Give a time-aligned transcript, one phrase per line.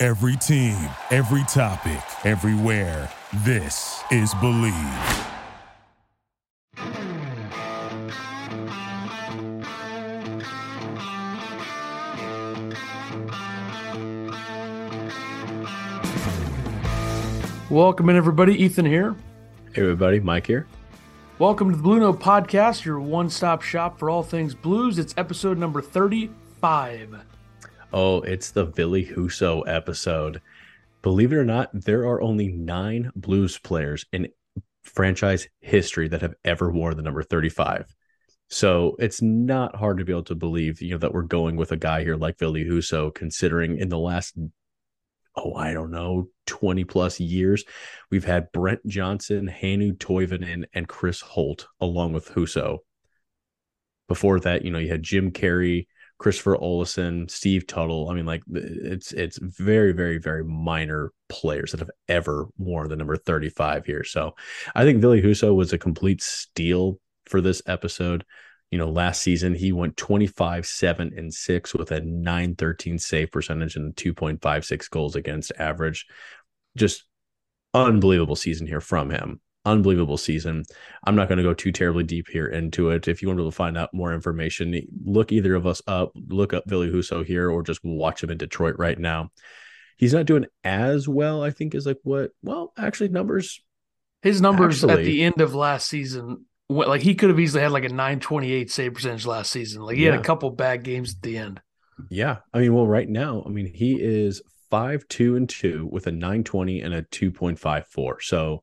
[0.00, 0.76] Every team,
[1.10, 3.10] every topic, everywhere.
[3.38, 4.72] This is Believe.
[17.68, 18.54] Welcome in, everybody.
[18.54, 19.16] Ethan here.
[19.72, 20.20] Hey, everybody.
[20.20, 20.68] Mike here.
[21.40, 25.00] Welcome to the Blue Note Podcast, your one stop shop for all things blues.
[25.00, 27.18] It's episode number 35.
[27.92, 30.42] Oh, it's the Ville Husso episode.
[31.00, 34.28] Believe it or not, there are only nine blues players in
[34.82, 37.94] franchise history that have ever worn the number 35.
[38.48, 41.72] So it's not hard to be able to believe, you know, that we're going with
[41.72, 44.36] a guy here like Ville Husso, considering in the last
[45.36, 47.64] oh, I don't know, 20 plus years.
[48.10, 52.78] We've had Brent Johnson, Hannu Toivonen, and Chris Holt along with Husso.
[54.08, 55.86] Before that, you know, you had Jim Carey,
[56.18, 58.08] Christopher Olesen, Steve Tuttle.
[58.10, 62.96] I mean, like it's it's very, very, very minor players that have ever worn the
[62.96, 64.04] number 35 here.
[64.04, 64.34] So
[64.74, 68.24] I think Ville Husso was a complete steal for this episode
[68.70, 73.76] you know, last season he went 25, 7, and 6 with a 913 save percentage
[73.76, 76.06] and 2.56 goals against average.
[76.76, 77.04] Just
[77.72, 79.40] unbelievable season here from him.
[79.64, 80.64] Unbelievable season.
[81.04, 83.08] I'm not going to go too terribly deep here into it.
[83.08, 86.64] If you want to find out more information, look either of us up, look up
[86.66, 89.30] Ville Husso here, or just watch him in Detroit right now.
[89.96, 93.60] He's not doing as well, I think, as like what, well, actually, numbers.
[94.22, 97.72] His numbers actually, at the end of last season like he could have easily had
[97.72, 99.82] like a 928 save percentage last season.
[99.82, 100.12] Like he yeah.
[100.12, 101.60] had a couple bad games at the end.
[102.10, 102.38] Yeah.
[102.52, 106.12] I mean, well, right now, I mean, he is five, two, and two with a
[106.12, 108.22] 920 and a 2.54.
[108.22, 108.62] So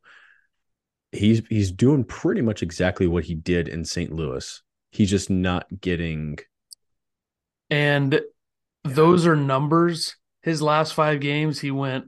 [1.16, 4.12] he's he's doing pretty much exactly what he did in St.
[4.12, 4.62] Louis.
[4.92, 6.38] He's just not getting
[7.70, 8.22] and
[8.84, 10.16] those are numbers.
[10.44, 12.06] His last five games, he went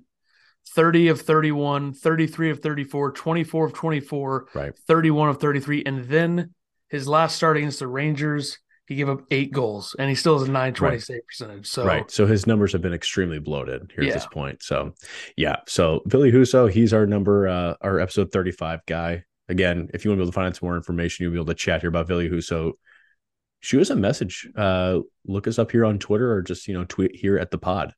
[0.75, 4.73] 30 of 31, 33 of 34, 24 of 24, right.
[4.87, 5.83] 31 of 33.
[5.85, 6.53] And then
[6.89, 10.47] his last start against the Rangers, he gave up eight goals and he still has
[10.47, 11.03] a 920 right.
[11.03, 11.67] save percentage.
[11.67, 12.09] So, right.
[12.09, 14.11] So his numbers have been extremely bloated here yeah.
[14.11, 14.63] at this point.
[14.63, 14.93] So,
[15.35, 15.57] yeah.
[15.67, 19.25] So, Ville Husso, he's our number, uh, our episode 35 guy.
[19.49, 21.37] Again, if you want to be able to find out some more information, you'll be
[21.37, 22.71] able to chat here about Ville Husso.
[23.59, 24.47] Shoot us a message.
[24.55, 27.57] Uh, look us up here on Twitter or just, you know, tweet here at the
[27.57, 27.93] pod.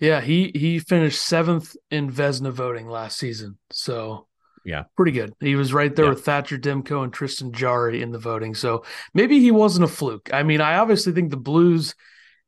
[0.00, 3.58] Yeah, he he finished seventh in Vezina voting last season.
[3.70, 4.26] So
[4.64, 5.34] yeah, pretty good.
[5.40, 6.12] He was right there yeah.
[6.12, 8.54] with Thatcher Demko and Tristan Jarry in the voting.
[8.54, 10.30] So maybe he wasn't a fluke.
[10.32, 11.94] I mean, I obviously think the Blues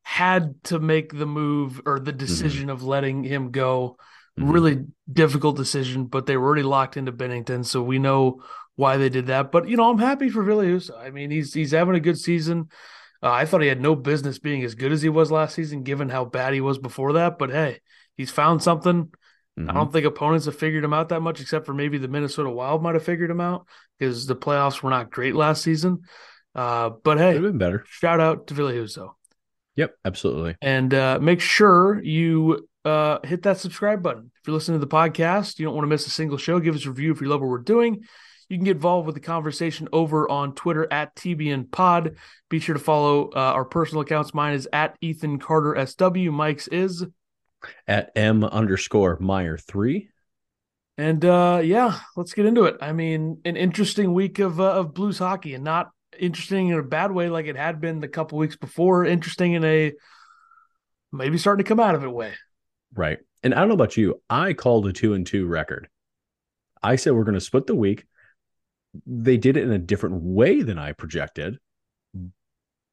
[0.01, 2.17] had to make the move or the mm-hmm.
[2.17, 2.71] decision mm-hmm.
[2.71, 3.97] of letting him go.
[4.39, 4.51] Mm-hmm.
[4.51, 8.43] Really difficult decision, but they were already locked into Binnington, so we know
[8.75, 9.51] why they did that.
[9.51, 10.91] But you know, I'm happy for Villius.
[10.95, 12.69] I mean, he's he's having a good season.
[13.21, 15.83] Uh, I thought he had no business being as good as he was last season,
[15.83, 17.39] given how bad he was before that.
[17.39, 17.79] But hey,
[18.15, 19.11] he's found something.
[19.57, 19.69] Mm-hmm.
[19.69, 22.49] I don't think opponents have figured him out that much, except for maybe the Minnesota
[22.49, 26.01] Wild might have figured him out because the playoffs were not great last season.
[26.53, 27.83] Uh, but hey, been better.
[27.87, 29.11] Shout out to Ville Husso.
[29.75, 30.55] Yep, absolutely.
[30.61, 34.31] And uh, make sure you uh, hit that subscribe button.
[34.35, 36.59] If you're listening to the podcast, you don't want to miss a single show.
[36.59, 38.03] Give us a review if you love what we're doing.
[38.49, 42.15] You can get involved with the conversation over on Twitter at TBN Pod.
[42.49, 44.33] Be sure to follow uh, our personal accounts.
[44.33, 46.31] Mine is at Ethan Carter SW.
[46.31, 47.05] Mike's is
[47.87, 50.09] at M underscore Meyer three.
[50.97, 52.77] And uh, yeah, let's get into it.
[52.81, 56.83] I mean, an interesting week of uh, of blues hockey, and not interesting in a
[56.83, 59.05] bad way like it had been the couple weeks before.
[59.05, 59.93] Interesting in a
[61.11, 62.33] maybe starting to come out of it way.
[62.93, 63.19] Right.
[63.43, 64.21] And I don't know about you.
[64.29, 65.87] I called a two and two record.
[66.81, 68.05] I said we're going to split the week
[69.05, 71.57] they did it in a different way than I projected,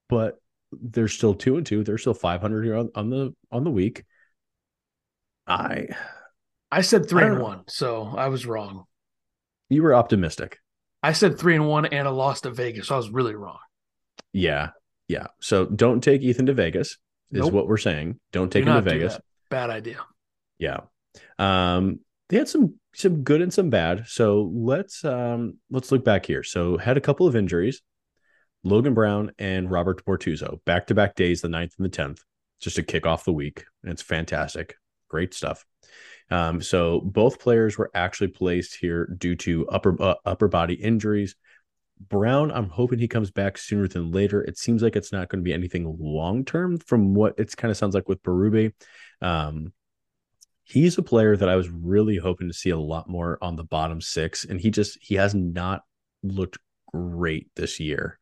[0.08, 0.40] but
[0.72, 1.84] they're still two and two.
[1.84, 4.04] They're still 500 here on, on the on the week.
[5.46, 5.88] I
[6.70, 8.84] I said three I and one, so I was wrong.
[9.68, 10.58] You were optimistic.
[11.02, 13.58] I said three and one and a loss to Vegas, so I was really wrong.
[14.32, 14.70] Yeah,
[15.08, 15.28] yeah.
[15.40, 16.98] So don't take Ethan to Vegas,
[17.30, 17.52] is nope.
[17.52, 18.18] what we're saying.
[18.32, 19.18] Don't take Do him to Vegas.
[19.50, 19.98] Bad idea.
[20.58, 20.80] Yeah.
[21.38, 24.06] Um, they had some some good and some bad.
[24.06, 26.42] So let's um let's look back here.
[26.42, 27.82] So had a couple of injuries.
[28.62, 32.20] Logan Brown and Robert Bortuzzo back to back days, the 9th and the 10th,
[32.60, 33.64] just to kick off the week.
[33.82, 34.76] And it's fantastic.
[35.14, 35.64] Great stuff.
[36.28, 41.36] Um, so both players were actually placed here due to upper uh, upper body injuries.
[42.08, 44.42] Brown, I'm hoping he comes back sooner than later.
[44.42, 47.70] It seems like it's not going to be anything long term from what it kind
[47.70, 48.72] of sounds like with Berube.
[49.22, 49.72] Um,
[50.64, 53.64] he's a player that I was really hoping to see a lot more on the
[53.64, 55.82] bottom six, and he just he has not
[56.24, 56.58] looked
[56.92, 58.18] great this year.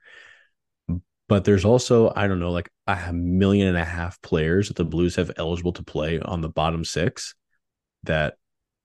[1.33, 4.85] But there's also, I don't know, like a million and a half players that the
[4.85, 7.35] Blues have eligible to play on the bottom six
[8.03, 8.35] that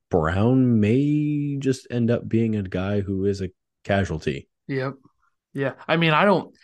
[0.10, 3.50] Brown may just end up being a guy who is a
[3.84, 4.48] casualty.
[4.70, 4.94] Yep.
[5.54, 5.74] Yeah.
[5.90, 6.56] I mean, I don't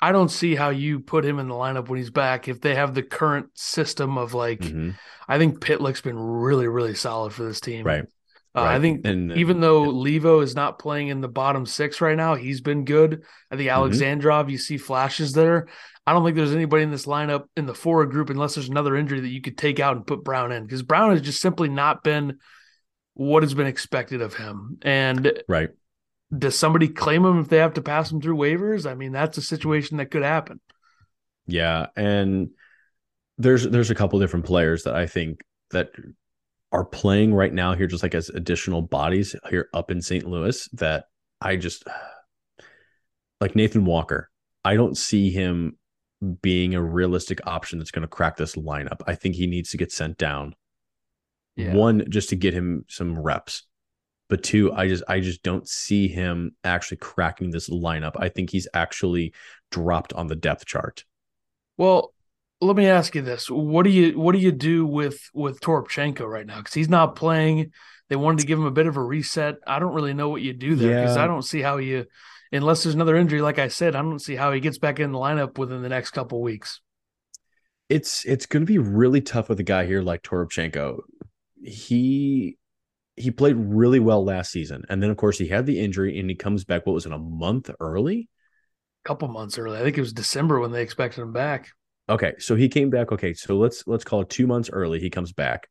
[0.00, 2.74] I don't see how you put him in the lineup when he's back if they
[2.74, 4.90] have the current system of like mm-hmm.
[5.28, 7.86] I think Pitlick's been really, really solid for this team.
[7.86, 8.06] Right.
[8.58, 8.74] Uh, right.
[8.76, 12.34] I think and, even though Leivo is not playing in the bottom six right now,
[12.34, 13.22] he's been good.
[13.50, 13.82] I think mm-hmm.
[13.82, 14.50] Alexandrov, mm-hmm.
[14.50, 15.68] you see flashes there.
[16.06, 18.96] I don't think there's anybody in this lineup in the forward group unless there's another
[18.96, 21.68] injury that you could take out and put Brown in because Brown has just simply
[21.68, 22.38] not been
[23.14, 24.78] what has been expected of him.
[24.82, 25.70] And right,
[26.36, 28.90] does somebody claim him if they have to pass him through waivers?
[28.90, 30.60] I mean, that's a situation that could happen.
[31.46, 32.50] Yeah, and
[33.36, 35.90] there's there's a couple different players that I think that
[36.72, 40.26] are playing right now here, just like as additional bodies here up in St.
[40.26, 40.68] Louis.
[40.74, 41.06] That
[41.40, 41.84] I just
[43.40, 44.30] like Nathan Walker.
[44.64, 45.78] I don't see him
[46.42, 49.00] being a realistic option that's going to crack this lineup.
[49.06, 50.54] I think he needs to get sent down.
[51.56, 51.74] Yeah.
[51.74, 53.64] One, just to get him some reps.
[54.28, 58.12] But two, I just I just don't see him actually cracking this lineup.
[58.18, 59.32] I think he's actually
[59.70, 61.04] dropped on the depth chart.
[61.78, 62.12] Well,
[62.60, 66.28] let me ask you this: what do you what do you do with with Toropchenko
[66.28, 66.58] right now?
[66.58, 67.72] Because he's not playing.
[68.08, 69.56] They wanted to give him a bit of a reset.
[69.66, 71.24] I don't really know what you do there because yeah.
[71.24, 72.06] I don't see how you
[72.52, 75.12] unless there's another injury, like I said, I don't see how he gets back in
[75.12, 76.80] the lineup within the next couple weeks.
[77.88, 81.00] It's it's going to be really tough with a guy here like Toropchenko.
[81.62, 82.58] He
[83.16, 86.28] he played really well last season, and then of course he had the injury, and
[86.28, 86.86] he comes back.
[86.86, 88.28] What was it, a month early?
[89.04, 89.78] A couple months early.
[89.78, 91.70] I think it was December when they expected him back.
[92.08, 93.12] Okay, so he came back.
[93.12, 94.98] Okay, so let's let's call it two months early.
[94.98, 95.68] He comes back.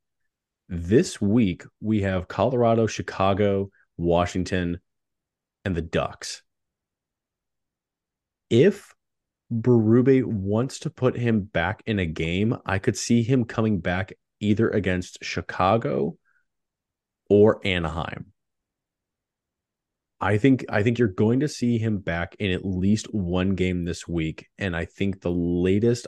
[0.69, 4.80] This week we have Colorado, Chicago, Washington,
[5.66, 6.44] and the Ducks
[8.50, 8.94] if
[9.51, 14.13] Berube wants to put him back in a game, I could see him coming back
[14.40, 16.18] either against Chicago
[17.30, 18.28] or Anaheim.
[20.19, 23.86] I think I think you're going to see him back in at least one game
[23.86, 26.07] this week and I think the latest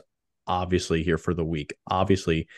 [0.50, 1.72] obviously here for the week.
[1.88, 2.48] Obviously,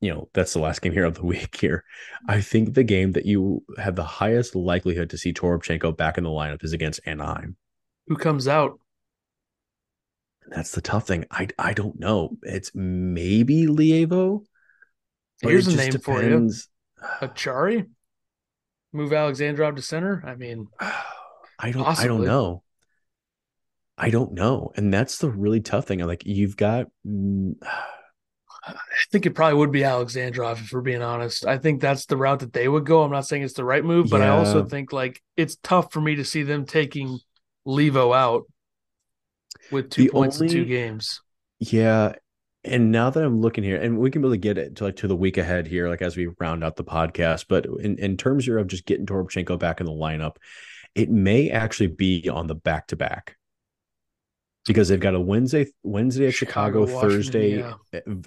[0.00, 1.84] you know, that's the last game here of the week here.
[2.28, 6.24] I think the game that you have the highest likelihood to see Toropchenko back in
[6.24, 7.56] the lineup is against Anaheim.
[8.08, 8.80] Who comes out?
[10.48, 11.24] that's the tough thing.
[11.30, 12.36] I I don't know.
[12.42, 14.44] It's maybe Leivo.
[15.40, 16.04] Here's a name depends.
[16.04, 17.28] for you.
[17.28, 17.86] Acciari.
[18.92, 20.22] Move Alexandrov to center.
[20.24, 21.82] I mean, I don't.
[21.82, 22.04] Possibly.
[22.04, 22.62] I don't know.
[23.98, 26.00] I don't know, and that's the really tough thing.
[26.00, 26.86] Like you've got.
[27.06, 27.54] Mm,
[28.68, 28.74] I
[29.12, 31.46] think it probably would be Alexandrov if we're being honest.
[31.46, 33.04] I think that's the route that they would go.
[33.04, 34.34] I'm not saying it's the right move, but yeah.
[34.34, 37.20] I also think like it's tough for me to see them taking
[37.64, 38.42] Leivo out
[39.70, 41.20] with two the points only, in two games.
[41.60, 42.14] Yeah.
[42.64, 45.06] And now that I'm looking here, and we can really get it to like to
[45.06, 47.46] the week ahead here, like as we round out the podcast.
[47.48, 50.38] But in, in terms here of just getting Toropchenko back in the lineup,
[50.96, 53.35] it may actually be on the back to back
[54.66, 57.74] because they've got a Wednesday Wednesday at Chicago, Chicago Thursday yeah.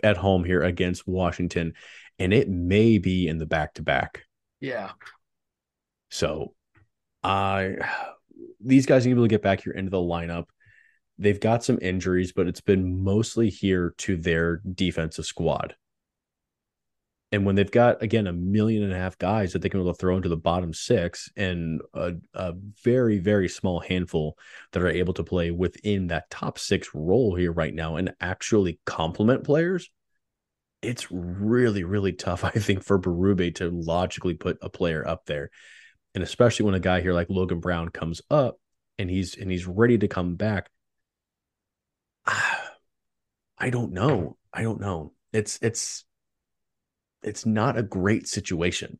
[0.03, 1.73] at home here against Washington,
[2.17, 4.23] and it may be in the back to back.
[4.59, 4.91] Yeah.
[6.09, 6.53] So,
[7.23, 8.11] I uh,
[8.59, 10.45] these guys need to get back here into the lineup.
[11.17, 15.75] They've got some injuries, but it's been mostly here to their defensive squad.
[17.31, 19.93] And when they've got again a million and a half guys that they can able
[19.93, 24.37] to throw into the bottom six, and a, a very very small handful
[24.71, 28.79] that are able to play within that top six role here right now and actually
[28.85, 29.91] complement players,
[30.81, 32.43] it's really really tough.
[32.43, 35.51] I think for Berube to logically put a player up there,
[36.15, 38.57] and especially when a guy here like Logan Brown comes up
[38.97, 40.69] and he's and he's ready to come back
[43.57, 44.37] I don't know.
[44.53, 45.13] I don't know.
[45.33, 46.05] It's it's
[47.23, 48.99] it's not a great situation.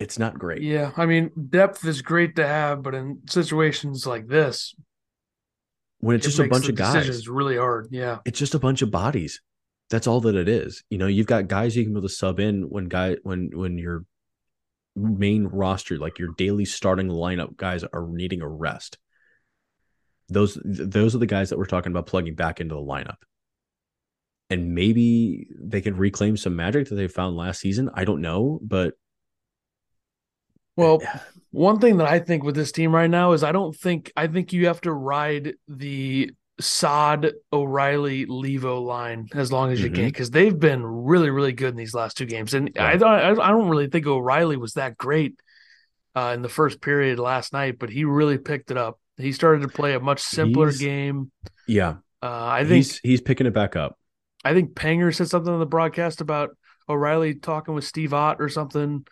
[0.00, 0.62] It's not great.
[0.62, 4.74] Yeah, I mean, depth is great to have, but in situations like this,
[5.98, 7.88] when it's it just a bunch of guys, it's really hard.
[7.90, 9.40] Yeah, it's just a bunch of bodies.
[9.90, 10.82] That's all that it is.
[10.90, 13.50] You know, you've got guys you can be able to sub in when guy when
[13.54, 14.04] when your
[14.96, 18.98] main roster, like your daily starting lineup guys, are needing a rest
[20.28, 23.18] those those are the guys that we're talking about plugging back into the lineup
[24.54, 27.90] and maybe they can reclaim some magic that they found last season.
[27.92, 28.94] I don't know, but
[30.76, 31.02] well,
[31.50, 34.28] one thing that I think with this team right now is I don't think I
[34.28, 36.30] think you have to ride the
[36.60, 39.96] Saad O'Reilly Leivo line as long as you mm-hmm.
[39.96, 43.40] can because they've been really really good in these last two games, and I don't
[43.40, 45.34] I don't really think O'Reilly was that great
[46.14, 49.00] uh, in the first period last night, but he really picked it up.
[49.16, 51.32] He started to play a much simpler he's, game.
[51.66, 53.98] Yeah, uh, I think he's, he's picking it back up.
[54.44, 56.56] I think Panger said something on the broadcast about
[56.88, 59.06] O'Reilly talking with Steve Ott or something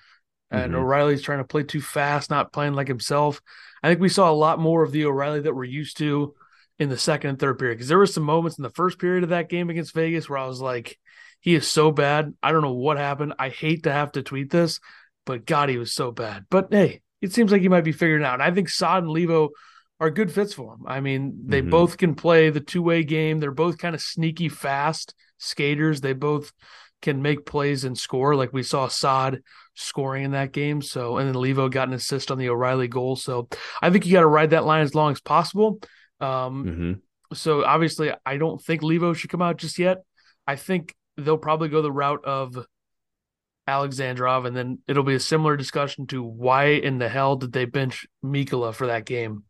[0.51, 0.81] and mm-hmm.
[0.81, 3.41] O'Reilly's trying to play too fast, not playing like himself.
[3.83, 6.35] I think we saw a lot more of the O'Reilly that we're used to
[6.79, 9.25] in the second and third period because there were some moments in the first period
[9.25, 10.99] of that game against Vegas where I was like,
[11.41, 12.35] he is so bad.
[12.43, 13.35] I don't know what happened.
[13.39, 14.79] I hate to have to tweet this,
[15.25, 16.45] but God, he was so bad.
[16.51, 18.35] But hey, it seems like he might be figuring out.
[18.35, 19.51] And I think Saad and Leivo
[20.03, 20.81] are good fits for him.
[20.85, 21.71] I mean, they mm-hmm.
[21.71, 23.39] both can play the two way game.
[23.39, 26.01] They're both kind of sneaky fast skaters.
[26.01, 26.53] They both
[27.03, 29.43] can make plays and score, like we saw Saad
[29.75, 30.83] scoring in that game.
[30.83, 33.15] So, and then Leivo got an assist on the O'Reilly goal.
[33.15, 33.49] So,
[33.81, 35.79] I think you got to ride that line as long as possible.
[36.21, 36.93] Um, mm-hmm.
[37.35, 39.99] So, obviously, I don't think Leivo should come out just yet.
[40.49, 42.59] I think they'll probably go the route of
[43.69, 47.67] Alexandrov, and then it'll be a similar discussion to why in the hell did they
[47.67, 49.45] bench Mikkola for that game?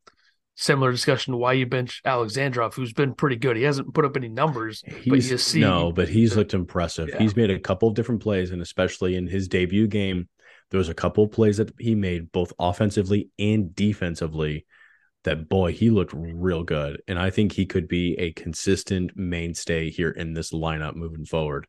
[0.54, 3.56] Similar discussion to why you bench Alexandrov, who's been pretty good.
[3.56, 7.08] He hasn't put up any numbers, he's, but you see, no, but he's looked impressive.
[7.08, 7.18] Yeah.
[7.18, 10.28] He's made a couple of different plays, and especially in his debut game,
[10.70, 14.66] there was a couple of plays that he made both offensively and defensively.
[15.24, 19.90] That boy, he looked real good, and I think he could be a consistent mainstay
[19.90, 21.68] here in this lineup moving forward.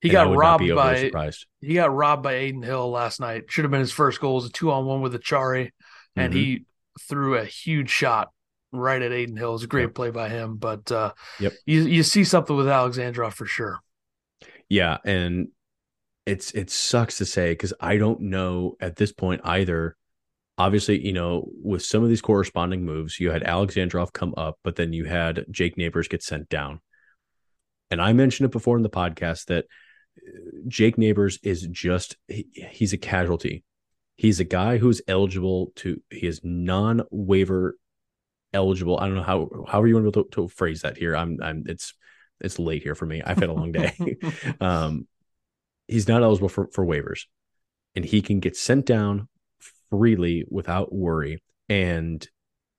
[0.00, 1.46] He and got robbed by surprised.
[1.60, 3.46] he got robbed by Adin Hill last night.
[3.48, 4.34] Should have been his first goal.
[4.34, 5.72] It was a two on one with Acciari,
[6.14, 6.40] and mm-hmm.
[6.40, 6.64] he
[6.98, 8.30] threw a huge shot
[8.72, 9.50] right at Adin Hill.
[9.50, 9.94] It was a great yep.
[9.94, 10.56] play by him.
[10.56, 11.52] But uh, yep.
[11.66, 13.80] you you see something with Alexandrov for sure.
[14.68, 15.48] Yeah, and
[16.26, 19.96] it's it sucks to say because I don't know at this point either.
[20.58, 24.74] Obviously, you know, with some of these corresponding moves, you had Alexandrov come up, but
[24.74, 26.80] then you had Jake Neighbors get sent down.
[27.92, 29.66] And I mentioned it before in the podcast that
[30.16, 30.30] uh,
[30.66, 33.62] Jake Neighbors is just he, he's a casualty
[34.18, 36.02] He's a guy who's eligible to.
[36.10, 37.76] He is non-waiver
[38.52, 38.98] eligible.
[38.98, 41.14] I don't know how how are you able to, to phrase that here.
[41.14, 41.94] I'm I'm it's
[42.40, 43.22] it's late here for me.
[43.22, 44.16] I've had a long day.
[44.60, 45.06] um,
[45.86, 47.26] he's not eligible for for waivers,
[47.94, 49.28] and he can get sent down
[49.88, 51.40] freely without worry.
[51.68, 52.26] And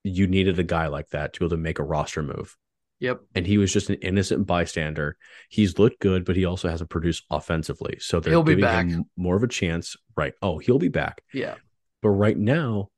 [0.04, 2.58] you needed a guy like that to be able to make a roster move.
[3.00, 3.22] Yep.
[3.34, 5.18] And he was just an innocent bystander.
[5.50, 7.98] He's looked good, but he also hasn't produced offensively.
[8.00, 9.96] So they're he'll giving him more of a chance.
[10.18, 10.34] Right.
[10.42, 11.22] Oh, he'll be back.
[11.34, 11.56] Yeah.
[12.02, 12.90] But right now,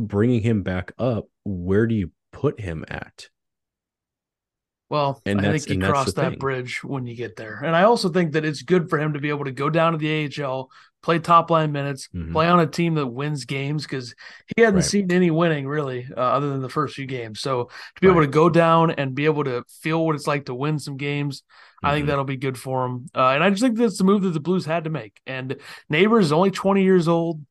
[0.00, 3.28] bringing him back up, where do you put him at?
[4.90, 6.38] Well, and I think you cross that thing.
[6.38, 7.60] bridge when you get there.
[7.64, 9.92] And I also think that it's good for him to be able to go down
[9.92, 10.70] to the AHL,
[11.04, 12.32] play top line minutes, mm-hmm.
[12.32, 14.14] play on a team that wins games because
[14.56, 14.84] he hadn't right.
[14.84, 17.40] seen any winning really uh, other than the first few games.
[17.40, 18.14] So to be right.
[18.14, 20.96] able to go down and be able to feel what it's like to win some
[20.96, 21.86] games, mm-hmm.
[21.86, 22.08] I think mm-hmm.
[22.08, 23.06] that'll be good for him.
[23.14, 25.20] Uh, and I just think that's the move that the Blues had to make.
[25.26, 25.56] And
[25.90, 27.44] Neighbors is only 20 years old.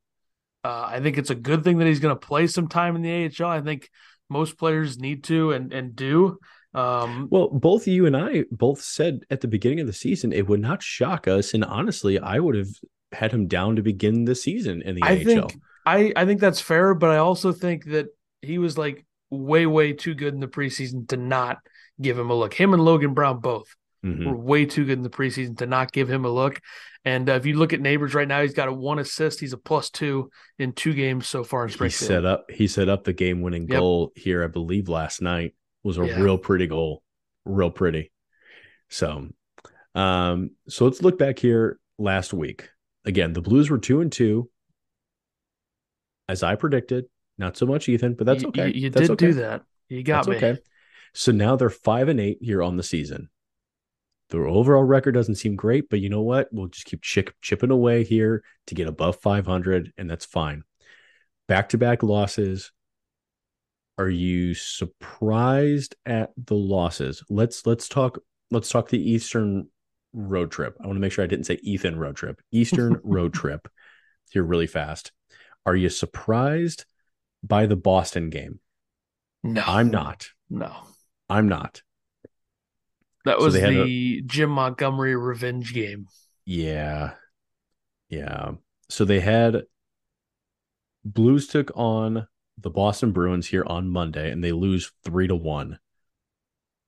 [0.63, 3.03] Uh, I think it's a good thing that he's going to play some time in
[3.03, 3.51] the AHL.
[3.51, 3.87] I think
[4.29, 6.39] most players need to and and do.
[6.73, 10.47] Um, well, both you and I both said at the beginning of the season it
[10.47, 12.69] would not shock us, and honestly, I would have
[13.13, 15.23] had him down to begin the season in the I AHL.
[15.23, 18.07] Think, I I think that's fair, but I also think that
[18.41, 21.59] he was like way way too good in the preseason to not
[22.01, 22.53] give him a look.
[22.53, 24.25] Him and Logan Brown both mm-hmm.
[24.25, 26.59] were way too good in the preseason to not give him a look.
[27.05, 29.39] And uh, if you look at Neighbors right now, he's got a one assist.
[29.39, 31.99] He's a plus two in two games so far in Springfield.
[31.99, 33.79] He set up he set up the game winning yep.
[33.79, 35.53] goal here, I believe, last night
[35.83, 36.19] was a yeah.
[36.19, 37.03] real pretty goal,
[37.45, 38.11] real pretty.
[38.89, 39.27] So,
[39.95, 42.69] um, so let's look back here last week.
[43.05, 44.49] Again, the Blues were two and two,
[46.29, 47.05] as I predicted.
[47.37, 48.67] Not so much Ethan, but that's okay.
[48.67, 49.25] You, you that's did okay.
[49.27, 49.63] do that.
[49.89, 50.49] You got that's me.
[50.49, 50.61] Okay.
[51.13, 53.29] So now they're five and eight here on the season.
[54.29, 56.47] Their overall record doesn't seem great, but you know what?
[56.51, 60.63] We'll just keep chip, chipping away here to get above 500, and that's fine.
[61.47, 62.71] Back to back losses,
[63.97, 67.23] are you surprised at the losses?
[67.29, 68.19] Let's let's talk
[68.49, 69.67] let's talk the Eastern
[70.13, 70.77] road trip.
[70.81, 72.41] I want to make sure I didn't say Ethan road trip.
[72.51, 73.67] Eastern road trip
[74.31, 75.11] here really fast.
[75.65, 76.85] Are you surprised
[77.43, 78.59] by the Boston game?
[79.43, 79.63] No.
[79.65, 80.29] I'm not.
[80.49, 80.73] No.
[81.29, 81.81] I'm not.
[83.25, 86.07] That was so the a, Jim Montgomery revenge game.
[86.45, 87.13] Yeah.
[88.09, 88.51] Yeah.
[88.89, 89.63] So they had
[91.05, 92.27] Blues took on
[92.57, 95.79] the Boston Bruins here on Monday and they lose three to one.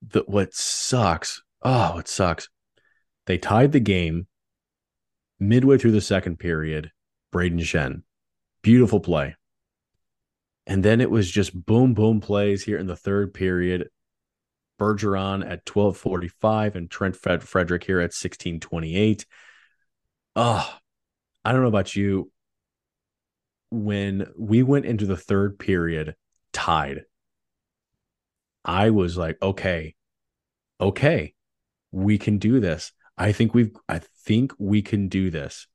[0.02, 2.48] The, what sucks oh, it sucks.
[3.26, 4.28] They tied the game
[5.40, 6.92] midway through the second period.
[7.34, 8.04] Brayden Schenn,
[8.62, 9.36] beautiful play.
[10.68, 13.90] And then it was just boom, boom plays here in the third period.
[14.80, 19.26] Bergeron at 1245 and Trent Fred- Frederic here at 1628.
[20.36, 20.80] Oh, ah,
[21.44, 22.32] I don't know about you.
[23.70, 26.16] When we went into the third period
[26.52, 27.04] tied,
[28.64, 29.96] I was like, okay,
[30.80, 31.34] okay,
[31.92, 32.92] we can do this.
[33.18, 35.68] I think we've, I think we can do this.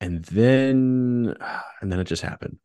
[0.00, 1.34] And then,
[1.80, 2.58] and then it just happened.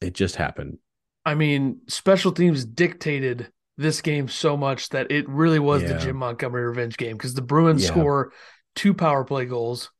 [0.00, 0.78] It just happened.
[1.24, 5.94] I mean, special teams dictated this game so much that it really was Yeah.
[5.94, 7.90] the Jim Montgomery revenge game because the Bruins Yeah.
[7.90, 8.32] score
[8.74, 9.90] two power play goals.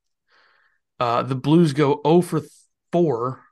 [1.01, 2.41] Uh, the Blues go 0 for
[2.93, 3.43] 4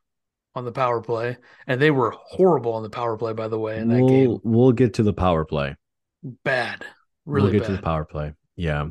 [0.55, 3.79] on the power play, and they were horrible on the power play, by the way,
[3.79, 4.39] in that we'll, game.
[4.45, 5.77] we'll get to the power play.
[6.23, 6.87] Bad.
[7.27, 7.67] Really we'll get bad.
[7.67, 8.35] to the power play.
[8.57, 8.87] Yeah.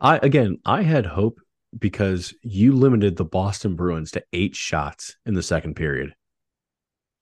[0.00, 1.40] I again, I had hope
[1.78, 6.14] because you limited the Boston Bruins to eight shots in the second period.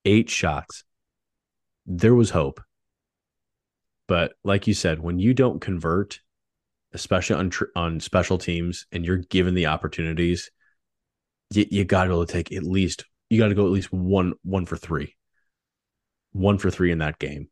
[0.04, 0.84] Eight shots.
[1.86, 2.60] There was hope.
[4.08, 6.20] But like you said, when you don't convert,
[6.92, 10.50] especially on tr- on special teams, and you're given the opportunities,
[11.52, 13.72] you, you got to be able to take at least you got to go at
[13.72, 15.14] least one one for three,
[16.32, 17.48] one for three in that game.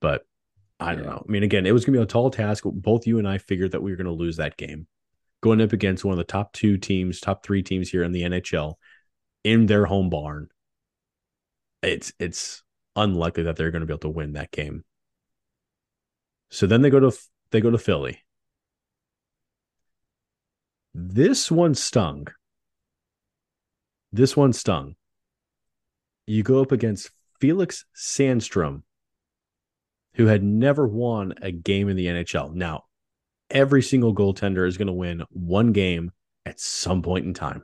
[0.00, 0.24] But
[0.80, 1.10] I don't Yeah.
[1.10, 1.24] know.
[1.28, 2.64] I mean, again, it was going to be a tall task.
[2.66, 4.86] Both you and I figured that we were going to lose that game,
[5.42, 8.22] going up against one of the top two teams, top three teams here in the
[8.22, 8.74] NHL,
[9.44, 10.48] in their home barn.
[11.82, 12.62] It's it's
[12.96, 14.84] unlikely that they're going to be able to win that game.
[16.50, 17.16] So then they go to
[17.50, 18.22] they go to Philly.
[20.94, 22.26] This one stung.
[24.12, 24.96] This one stung.
[26.26, 27.10] You go up against
[27.40, 28.82] Felix Sandstrom,
[30.14, 32.52] who had never won a game in the NHL.
[32.54, 32.84] Now,
[33.50, 36.12] every single goaltender is going to win one game
[36.44, 37.62] at some point in time.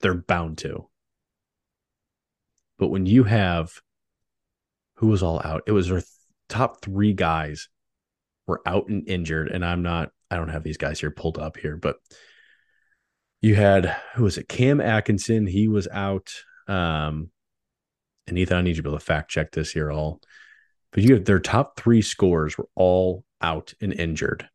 [0.00, 0.88] They're bound to.
[2.78, 3.72] But when you have
[4.96, 6.08] who was all out, it was their th-
[6.48, 7.68] top three guys
[8.46, 9.48] were out and injured.
[9.48, 11.96] And I'm not, I don't have these guys here pulled up here, but
[13.40, 14.48] you had who was it?
[14.48, 15.46] Cam Atkinson.
[15.46, 16.32] He was out.
[16.66, 17.30] Um,
[18.26, 20.20] and Ethan, I need you to be able to fact check this here all.
[20.92, 24.48] But you have their top three scores were all out and injured.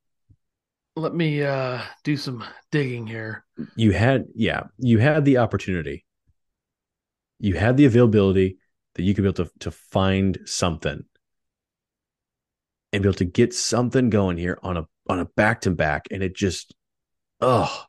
[0.95, 3.45] Let me uh, do some digging here.
[3.75, 6.05] You had, yeah, you had the opportunity.
[7.39, 8.57] You had the availability
[8.95, 11.03] that you could be able to, to find something
[12.91, 16.05] and be able to get something going here on a on a back to back.
[16.11, 16.75] And it just,
[17.41, 17.85] oh,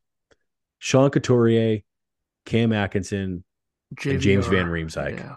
[0.78, 1.80] Sean Couturier,
[2.46, 3.44] Cam Atkinson,
[4.04, 5.18] and James Van Riemsdyk.
[5.18, 5.36] Yeah.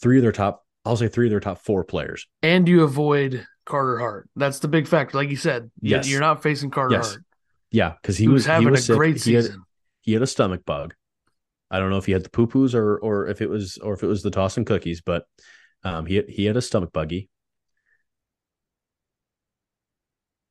[0.00, 2.26] three of their top, I'll say three of their top four players.
[2.42, 4.28] And you avoid Carter Hart.
[4.36, 5.16] That's the big factor.
[5.16, 6.08] Like you said, Yes.
[6.08, 7.10] you're not facing Carter Yes.
[7.12, 7.24] Hart.
[7.70, 8.96] Yeah, because he He was was having he a sick.
[8.96, 9.62] great He had- season.
[10.02, 10.94] he had a stomach bug.
[11.70, 13.94] I don't know if he had the poo poos or or if it was or
[13.94, 15.24] if it was the tossing cookies, but
[15.82, 17.28] um, he he had a stomach buggy.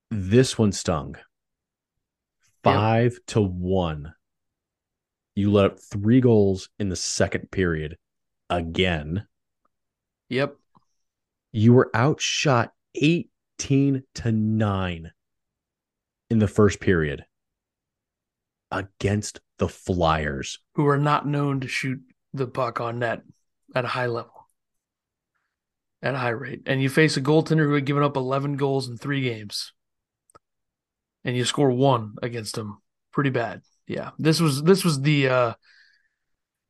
[0.09, 1.15] This one stung.
[2.63, 4.13] Five to one.
[5.35, 7.97] You let up three goals in the second period
[8.49, 9.27] again.
[10.33, 10.55] Yep.
[11.51, 15.11] You were outshot 18 to 9
[16.31, 17.25] in the first period
[18.71, 20.59] against the Flyers.
[20.73, 22.01] Who are not known to shoot
[22.33, 23.21] the puck on net
[23.75, 24.47] at a high level,
[26.01, 26.63] at a high rate.
[26.65, 29.71] And you face a goaltender who had given up 11 goals in three games.
[31.23, 32.79] And you score one against him.
[33.11, 33.61] Pretty bad.
[33.87, 34.09] Yeah.
[34.17, 35.53] This was this was the uh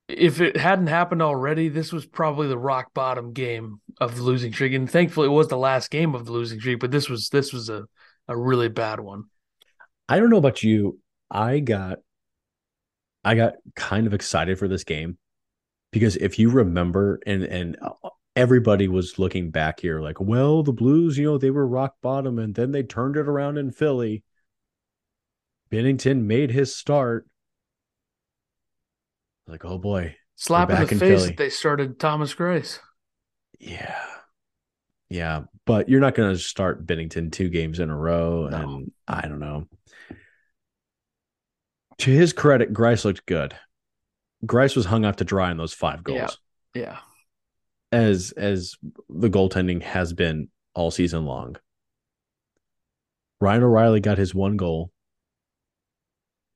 [0.08, 4.54] if it hadn't happened already, this was probably the rock bottom game of the losing
[4.54, 4.74] streak.
[4.74, 7.54] And thankfully it was the last game of the losing streak, but this was this
[7.54, 7.86] was a,
[8.28, 9.26] a really bad one.
[10.10, 11.00] I don't know about you.
[11.32, 12.00] I got
[13.24, 15.18] I got kind of excited for this game
[15.92, 17.78] because if you remember and and
[18.36, 22.40] everybody was looking back here like, well, the Blues, you know, they were rock bottom
[22.40, 24.24] and then they turned it around in Philly.
[25.72, 27.28] Binnington made his start.
[29.54, 30.16] Like, oh boy.
[30.36, 31.28] Slap in the in face Philly.
[31.28, 32.80] that they started Thomas Greiss.
[33.60, 33.96] Yeah.
[35.10, 35.44] Yeah.
[35.68, 38.48] But you're not going to start Binnington two games in a row.
[38.50, 38.58] No.
[38.58, 39.68] And I don't know.
[42.00, 43.54] To his credit, Greiss looked good.
[44.44, 46.40] Greiss was hung out to dry in those five goals,
[46.74, 46.82] Yeah.
[46.82, 46.98] Yeah.
[47.92, 48.74] as as
[49.08, 51.58] the goaltending has been all season long.
[53.40, 54.92] Ryan O'Reilly got his one goal.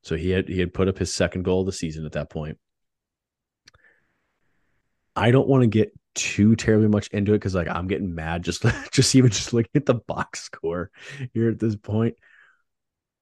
[0.01, 2.31] So he had he had put up his second goal of the season at that
[2.31, 2.57] point.
[5.17, 8.43] I don't want to get too terribly much into it because like I'm getting mad
[8.43, 10.91] just just even just looking at the box score
[11.33, 12.15] here at this point.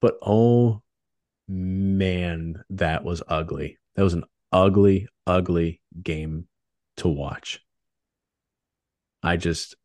[0.01, 0.84] But oh
[1.47, 3.79] man, that was ugly.
[3.95, 6.47] That was an ugly, ugly game
[6.97, 7.62] to watch.
[9.23, 9.75] I just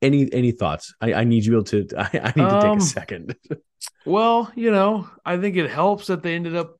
[0.00, 0.94] any any thoughts?
[1.00, 3.36] I, I need you able to I, I need to take Um, a second.
[4.04, 6.78] Well, you know, I think it helps that they ended up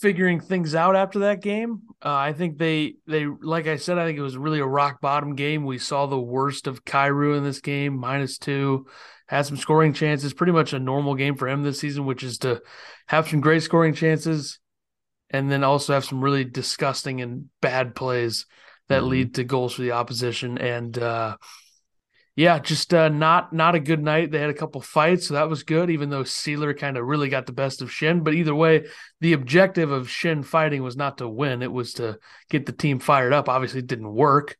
[0.00, 1.82] figuring things out after that game.
[2.04, 5.00] Uh, I think they they like I said, I think it was really a rock
[5.00, 5.64] bottom game.
[5.64, 8.86] We saw the worst of Kyrou in this game, minus two,
[9.28, 10.34] had some scoring chances.
[10.34, 12.60] Pretty much a normal game for him this season, which is to
[13.06, 14.58] have some great scoring chances,
[15.30, 18.46] and then also have some really disgusting and bad plays
[18.88, 19.08] that Mhm.
[19.08, 20.58] lead to goals for the opposition.
[20.58, 21.36] And uh,
[22.36, 24.30] yeah, just uh, not not a good night.
[24.30, 25.90] They had a couple fights, so that was good.
[25.90, 28.86] Even though Seeler kind of really got the best of Schenn, but either way,
[29.20, 32.18] the objective of Schenn fighting was not to win; it was to
[32.50, 33.48] get the team fired up.
[33.48, 34.56] Obviously, it didn't work.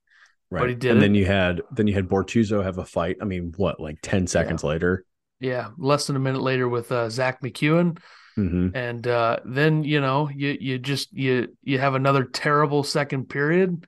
[0.51, 0.61] right.
[0.63, 1.01] But he did and it.
[1.01, 3.17] then you had then you had Bortuzzo have a fight.
[3.21, 5.05] I mean, what, like 10 seconds later?
[5.41, 7.99] Yeah, less than a minute later with uh, Zack MacEwen,
[8.37, 13.29] hmm and uh, then you know you you just you you have another terrible second
[13.29, 13.87] period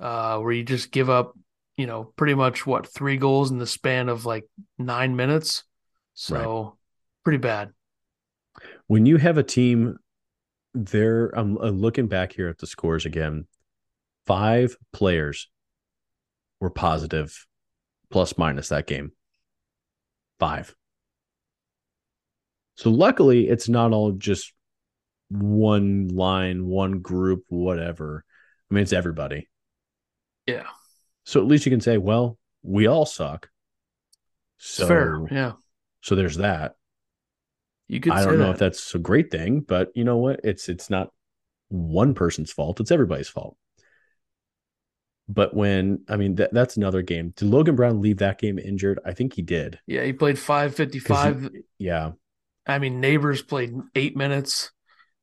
[0.00, 1.34] uh, where you just give up
[1.76, 4.44] you know pretty much what three goals in the span of like
[4.78, 5.64] nine minutes.
[6.14, 6.76] So
[7.24, 7.72] pretty bad.
[8.86, 9.98] When you have a team
[10.74, 13.46] there, I'm uh, looking back here at the scores again.
[14.26, 15.48] Five players
[16.60, 17.46] were positive,
[18.10, 19.12] plus minus that game.
[20.38, 20.74] Five.
[22.76, 24.52] So luckily, it's not all just
[25.28, 28.24] one line, one group, whatever.
[28.70, 29.48] I mean, it's everybody.
[30.46, 30.66] Yeah.
[31.26, 33.50] So at least you can say, well, we all suck.
[34.58, 35.20] So, fair.
[35.30, 35.52] Yeah.
[36.00, 36.76] so there's that.
[37.88, 38.52] You could I don't know that.
[38.52, 40.40] if that's a great thing, but you know what?
[40.44, 41.12] It's it's not
[41.68, 42.80] one person's fault.
[42.80, 43.56] It's everybody's fault.
[45.28, 47.32] But when I mean that that's another game.
[47.36, 49.00] Did Logan Brown leave that game injured?
[49.04, 49.78] I think he did.
[49.86, 51.50] Yeah, he played five fifty five.
[51.78, 52.12] yeah.
[52.66, 54.72] I mean, Neighbors played eight minutes.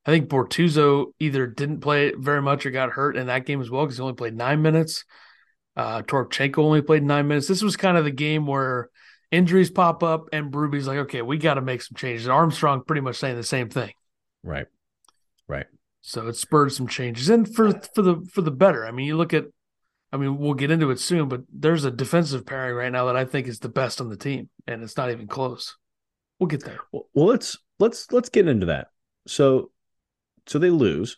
[0.06, 3.70] I think Bortuzzo either didn't play very much or got hurt in that game as
[3.70, 5.06] well because he only played nine minutes.
[5.76, 7.48] Uh, Torchenko only played nine minutes.
[7.48, 8.90] This was kind of the game where
[9.32, 12.28] injuries pop up and Berube's like, okay, we got to make some changes.
[12.28, 13.92] Armstrong pretty much saying the same thing.
[14.44, 14.68] Right.
[15.48, 15.66] Right.
[16.02, 18.86] So it spurred some changes and for for the for the better.
[18.86, 19.46] I mean, you look at
[20.12, 23.16] I mean, we'll get into it soon, but there's a defensive pairing right now that
[23.16, 25.76] I think is the best on the team, and it's not even close.
[26.40, 26.78] We'll get there.
[26.92, 28.88] Well, well, let's let's let's get into that.
[29.28, 29.72] So
[30.46, 31.18] so they lose.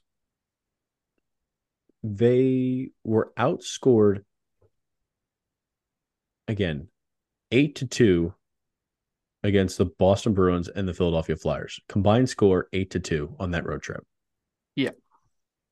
[2.03, 4.23] They were outscored
[6.47, 6.87] again,
[7.51, 8.33] eight to two
[9.43, 11.79] against the Boston Bruins and the Philadelphia Flyers.
[11.87, 14.03] Combined score eight to two on that road trip.
[14.75, 14.91] Yeah.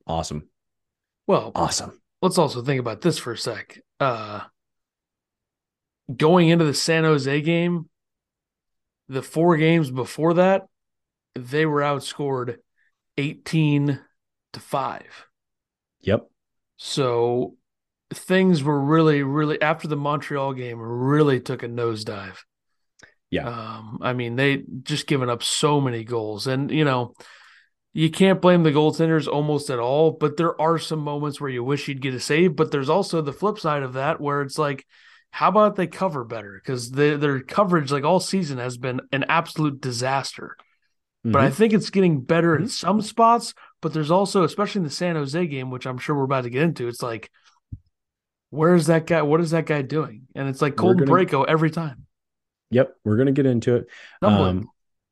[0.06, 0.48] Awesome.
[1.26, 2.00] Well, Awesome.
[2.22, 3.80] let's also think about this for a sec.
[3.98, 4.40] Uh,
[6.14, 7.88] going into the San Jose game,
[9.08, 10.66] the four games before that,
[11.34, 12.58] they were outscored
[13.18, 14.00] 18
[14.52, 15.02] to 5.
[16.02, 16.28] Yep.
[16.76, 17.56] So
[18.16, 22.38] things were really, really, after the Montreal game, really took a nosedive.
[23.30, 23.48] Yeah.
[23.48, 26.46] Um, I mean, they just given up so many goals.
[26.46, 27.14] And, you know,
[27.92, 31.64] you can't blame the goaltenders almost at all, but there are some moments where you
[31.64, 32.56] wish you'd get a save.
[32.56, 34.86] But there's also the flip side of that where it's like,
[35.30, 36.60] how about they cover better?
[36.62, 40.56] Because their coverage, like all season, has been an absolute disaster.
[41.24, 41.54] But I Mhm.
[41.54, 42.70] think it's getting better in Mhm.
[42.70, 43.54] some spots.
[43.80, 46.50] But there's also, especially in the San Jose game, which I'm sure we're about to
[46.50, 47.30] get into, it's like,
[48.54, 49.22] where's that guy?
[49.22, 50.26] What is that guy doing?
[50.34, 52.06] And it's like Colton gonna- every time.
[52.70, 52.96] Yep.
[53.04, 53.86] We're gonna get into it.
[54.22, 54.68] Um,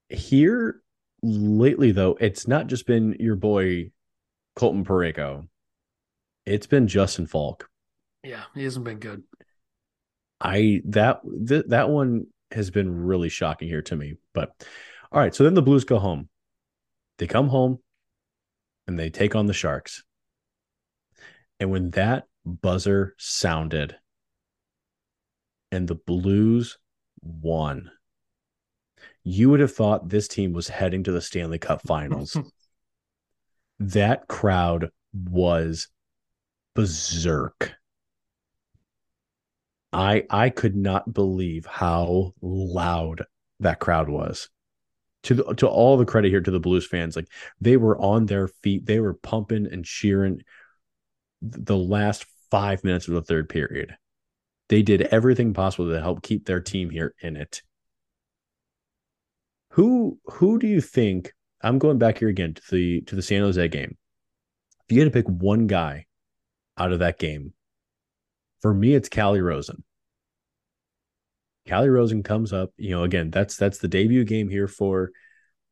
[0.09, 0.81] here
[1.22, 3.90] lately, though, it's not just been your boy
[4.57, 5.48] Colton Parayko.
[6.46, 7.68] It's been Justin Faulk.
[8.24, 9.22] yeah, he hasn't been good.
[10.40, 14.16] I that th- that one has been really shocking here to me.
[14.35, 14.50] But
[15.11, 16.28] all right, so then the Blues go home.
[17.18, 17.78] They come home
[18.87, 20.02] and they take on the Sharks.
[21.61, 23.96] And when that buzzer sounded
[25.70, 26.78] and the Blues
[27.22, 27.90] won,
[29.24, 32.37] you would have thought this team was heading to the Stanley Cup Finals.
[33.81, 35.88] that crowd was
[36.74, 37.74] berserk.
[39.92, 43.24] I I could not believe how loud
[43.61, 44.48] that crowd was.
[45.24, 47.28] To the, to all the credit here to the Blues fans, like
[47.61, 50.42] they were on their feet, they were pumping and cheering
[51.40, 53.97] the last five minutes of the third period.
[54.69, 57.62] They did everything possible to help keep their team here in it.
[59.71, 61.33] Who who do you think?
[61.62, 63.97] I'm going back here again to the to the San Jose game.
[64.85, 66.05] If you had to pick one guy
[66.77, 67.55] out of that game,
[68.61, 69.83] for me, it's Calle Rosen.
[71.67, 75.11] Calle Rosen comes up, you know, again, that's that's the debut game here for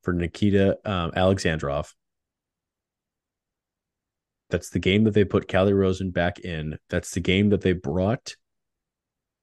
[0.02, 1.92] for Nikita um, Alexandrov.
[4.50, 6.78] That's the game that they put Calle Rosen back in.
[6.88, 8.36] That's the game that they brought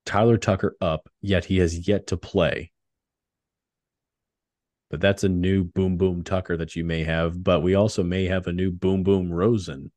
[0.05, 2.71] Tyler Tucker up, yet he has yet to play.
[4.89, 7.43] But that's a new boom boom Tucker that you may have.
[7.43, 9.91] But we also may have a new boom boom Rosen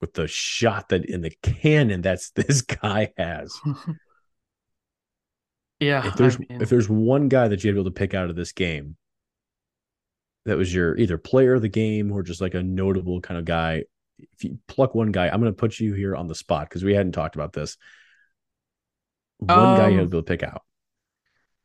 [0.00, 3.54] with the shot that in the cannon that's this guy has.
[5.80, 6.06] yeah.
[6.06, 7.98] If there's I mean, if there's one guy that you had to be able to
[7.98, 8.96] pick out of this game,
[10.44, 13.44] that was your either player of the game or just like a notable kind of
[13.44, 13.84] guy.
[14.32, 16.84] If you pluck one guy, I'm going to put you here on the spot because
[16.84, 17.76] we hadn't talked about this.
[19.38, 20.62] One guy you had to Um, be able to pick out.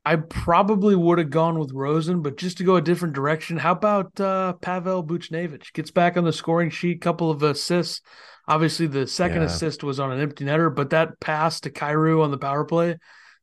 [0.06, 3.74] I probably would have gone with Rosen, but just to go a different direction, how
[3.74, 5.74] about uh, Pavel Buchnevich?
[5.74, 8.02] Gets back on the scoring sheet, couple of assists.
[8.48, 9.48] Obviously, the second Yeah.
[9.48, 12.98] assist was on an empty netter, but that pass to Kyrou on the power play,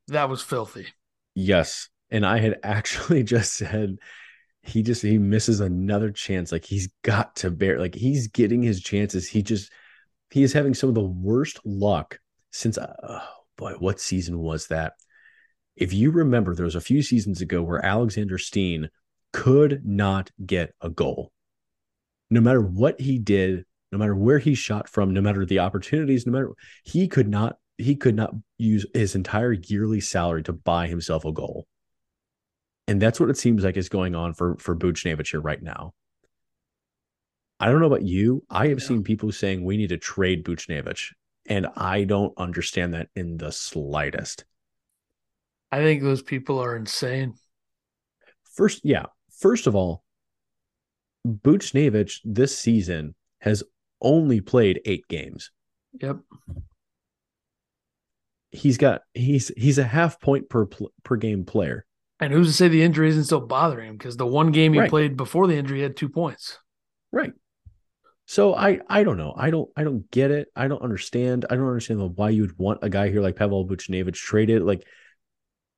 [0.09, 0.87] that was filthy.
[1.35, 1.89] Yes.
[2.11, 3.99] And I had actually just said
[4.67, 6.53] he just he misses another chance.
[6.53, 9.29] Like he's got to bear like he's getting his chances.
[9.29, 9.71] He just
[10.31, 12.19] he is having some of the worst luck
[12.51, 14.95] since uh, oh boy, what season was that?
[15.77, 18.91] If you remember, there was a few seasons ago where Alexander Steen
[19.33, 21.33] could not get a goal.
[22.31, 26.27] No matter what he did, no matter where he shot from, no matter the opportunities,
[26.27, 26.53] no matter
[26.85, 31.33] he could not he could not use his entire yearly salary to buy himself a
[31.33, 31.67] goal.
[32.87, 35.93] And that's what it seems like is going on for for Buchnevich here right now.
[37.61, 38.45] I don't know about you.
[38.51, 38.87] I have Yeah.
[38.89, 41.13] seen people saying we need to trade Buchnevich,
[41.47, 44.45] and I don't understand that in the slightest.
[45.73, 47.35] I think those people are insane.
[48.43, 49.07] First, yeah.
[49.31, 50.05] First of all,
[51.27, 53.63] Buchnevich this season has
[54.01, 55.51] only played eight games.
[56.01, 56.19] Yep.
[58.51, 60.67] He's got he's he's a half point per
[61.03, 61.87] per game player.
[62.21, 63.97] And who's to say the injury isn't still bothering him?
[63.97, 64.91] Because the one game he Right.
[64.91, 66.59] played before the injury had two points.
[67.13, 67.33] Right.
[68.27, 69.35] So I I don't know.
[69.37, 70.49] I don't I don't get it.
[70.57, 71.45] I don't understand.
[71.51, 74.63] I don't understand why you would want a guy here like Pavel Buchnevich traded.
[74.63, 74.87] Like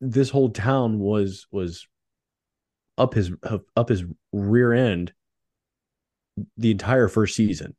[0.00, 1.88] this whole town was was
[2.98, 3.32] up his
[3.74, 5.12] up his rear end
[6.56, 7.74] the entire first season.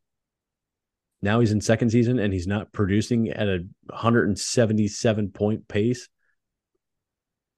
[1.22, 6.10] Now he's in second season and he's not producing at a 177 point pace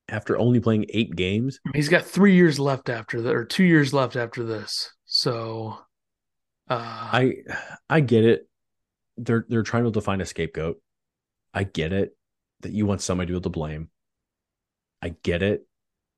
[0.10, 1.60] after only playing eight games.
[1.74, 4.92] He's got three years left after that, or two years left after this.
[5.06, 5.78] So,
[6.70, 7.34] uh, I
[7.90, 8.48] I get it.
[9.18, 10.82] They're they're trying to find a scapegoat.
[11.54, 12.16] I get it
[12.62, 13.90] that you want somebody to be able to blame.
[15.02, 15.66] I get it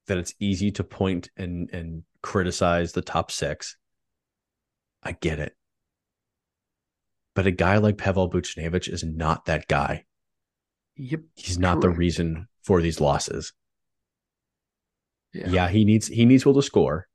[0.07, 3.77] that it's easy to point and and criticize the top six.
[5.03, 5.55] I get it.
[7.33, 10.05] But a guy like Pavel Buchnevich is not that guy.
[10.95, 11.21] yep.
[11.35, 13.53] He's not the reason for these losses.
[15.33, 15.47] Yeah.
[15.49, 17.07] yeah, he needs he needs able to score.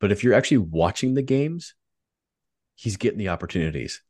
[0.00, 1.74] But if you're actually watching the games,
[2.74, 4.02] he's getting the opportunities.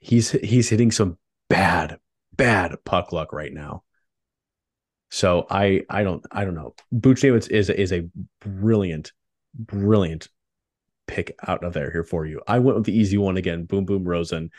[0.00, 1.98] He's he's hitting some bad,
[2.36, 3.82] bad puck luck right now.
[5.10, 6.74] So I I don't I don't know.
[6.94, 8.08] Buchnevich is is a
[8.40, 9.12] brilliant,
[9.54, 10.28] brilliant
[11.06, 12.40] pick out of there here for you.
[12.46, 14.50] I went with the easy one again, Boom Boom Rosen.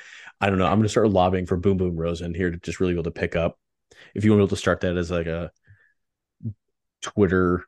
[0.42, 0.66] I don't know.
[0.66, 3.20] I'm gonna start lobbying for Boom Boom Rosen here to just really be able to
[3.20, 3.60] pick up.
[4.16, 5.52] If you want to be able to start that as like a
[7.02, 7.66] Twitter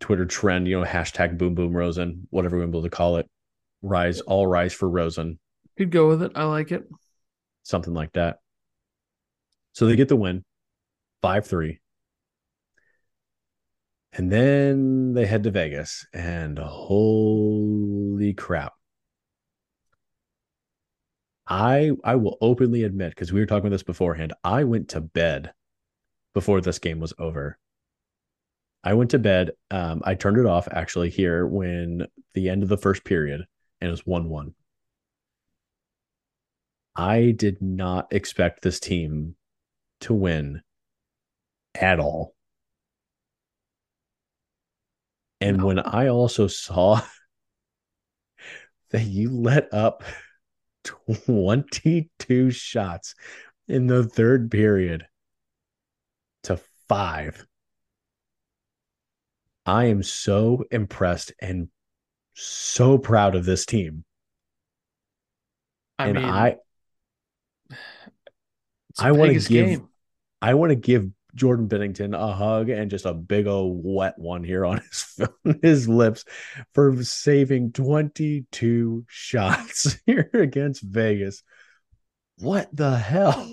[0.00, 3.28] Twitter trend, you know, hashtag boom boom Rosen, whatever we're able to call it.
[3.82, 5.38] Rise, all rise for Rosen,
[5.76, 6.32] Could go with it.
[6.34, 6.84] I like it.
[7.62, 8.38] something like that.
[9.72, 10.44] So they get the win,
[11.22, 11.80] 5 3.
[14.12, 18.72] And then they head to Vegas, and holy crap.
[21.46, 25.00] I I will openly admit, because we were talking about this beforehand, I went to
[25.00, 25.52] bed
[26.32, 27.58] before this game was over.
[28.86, 29.52] I went to bed.
[29.70, 33.46] Um, I turned it off actually here when the end of the first period,
[33.80, 34.54] and it was 1 1.
[36.94, 39.36] I did not expect this team
[40.00, 40.60] to win
[41.74, 42.34] at all.
[45.40, 45.66] And No.
[45.66, 47.00] when I also saw
[48.90, 50.04] that you let up
[50.84, 53.14] 22 shots
[53.66, 55.06] in the third period
[56.44, 57.44] to five,
[59.66, 61.68] I am so impressed and
[62.34, 64.04] so proud of this team.
[65.98, 66.56] I and mean, I
[68.98, 69.88] I wanna give- game.
[70.42, 74.44] I want to give Jordan Binnington a hug and just a big old wet one
[74.44, 75.20] here on his
[75.62, 76.24] his lips
[76.74, 81.42] for saving 22 shots here against Vegas.
[82.38, 83.52] What the hell?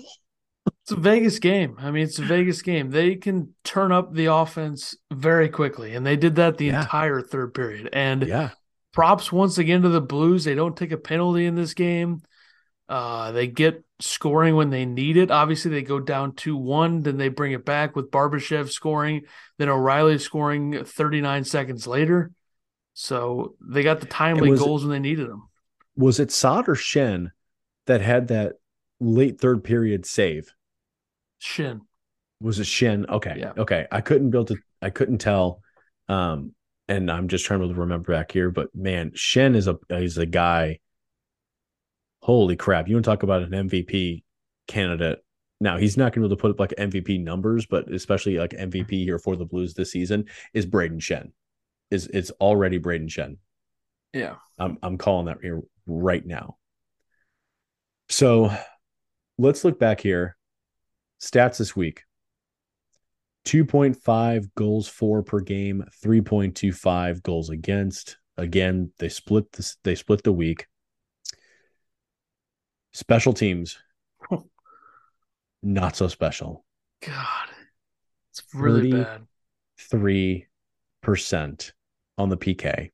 [0.84, 1.76] It's a Vegas game.
[1.78, 2.90] I mean, it's a Vegas game.
[2.90, 6.82] They can turn up the offense very quickly, and they did that the yeah.
[6.82, 7.88] entire third period.
[7.92, 8.50] And yeah,
[8.92, 10.44] props once again to the Blues.
[10.44, 12.22] They don't take a penalty in this game.
[12.88, 15.30] Uh, they get scoring when they need it.
[15.30, 19.22] Obviously, they go down 2 1, then they bring it back with Barbashev scoring,
[19.58, 22.32] then O'Reilly scoring 39 seconds later.
[22.94, 25.48] So they got the timely goals when they needed them.
[25.96, 27.30] Was it Saad or Schenn
[27.86, 28.54] that had that
[29.00, 30.52] late third period save?
[31.42, 31.80] Schenn.
[32.40, 33.08] Was it Schenn?
[33.08, 33.36] Okay.
[33.38, 33.52] Yeah.
[33.56, 33.86] Okay.
[33.90, 34.58] I couldn't build it.
[34.80, 35.60] I couldn't tell.
[36.08, 36.54] Um,
[36.88, 40.26] and I'm just trying to remember back here, but man, Schenn is a is a
[40.26, 40.78] guy
[42.22, 44.22] holy crap, you want to talk about an MVP
[44.68, 45.18] candidate.
[45.60, 48.38] Now he's not going to be able to put up like MVP numbers, but especially
[48.38, 51.32] like MVP here for the Blues this season is Brayden Schenn.
[51.90, 53.36] Is it's already Brayden Schenn?
[54.12, 54.36] Yeah.
[54.58, 56.56] I'm I'm calling that here right now.
[58.08, 58.50] So
[59.38, 60.36] let's look back here.
[61.22, 62.02] Stats this week.
[63.46, 68.18] 2.5 goals for per game, 3.25 goals against.
[68.36, 70.66] Again, they split this they split the week.
[72.92, 73.78] Special teams,
[75.62, 76.64] not so special.
[77.06, 77.48] God,
[78.30, 79.26] it's really bad.
[79.78, 80.46] Three
[81.02, 81.72] percent
[82.16, 82.90] on the PK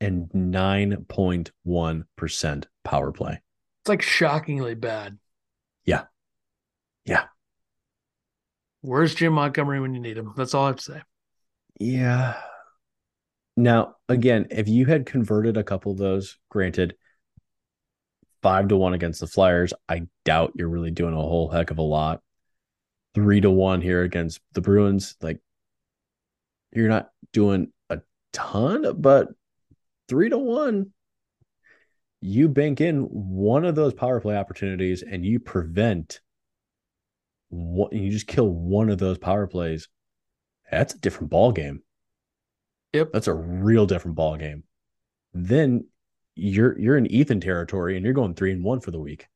[0.00, 3.40] and nine point one percent power play.
[3.82, 5.18] It's like shockingly bad.
[5.84, 6.04] Yeah,
[7.04, 7.24] yeah.
[8.82, 10.32] Where's Jim Montgomery when you need him?
[10.36, 11.02] That's all I have to say.
[11.78, 12.36] Yeah.
[13.56, 16.94] Now, again, if you had converted a couple of those, granted,
[18.42, 19.72] five to one against the Flyers.
[19.88, 22.22] I doubt you're really doing a whole heck of a lot.
[23.14, 25.16] Three to one here against the Bruins.
[25.20, 25.40] Like
[26.72, 28.00] you're not doing a
[28.32, 29.28] ton, but
[30.08, 30.92] three to one,
[32.20, 36.20] you bank in one of those power play opportunities and you prevent
[37.50, 39.88] what you just kill one of those power plays.
[40.70, 41.82] That's a different ball game.
[42.92, 43.10] Yep.
[43.12, 44.64] That's a real different ball game.
[45.34, 45.86] Then
[46.34, 49.26] you're you're in Ethan territory and you're going three and one for the week.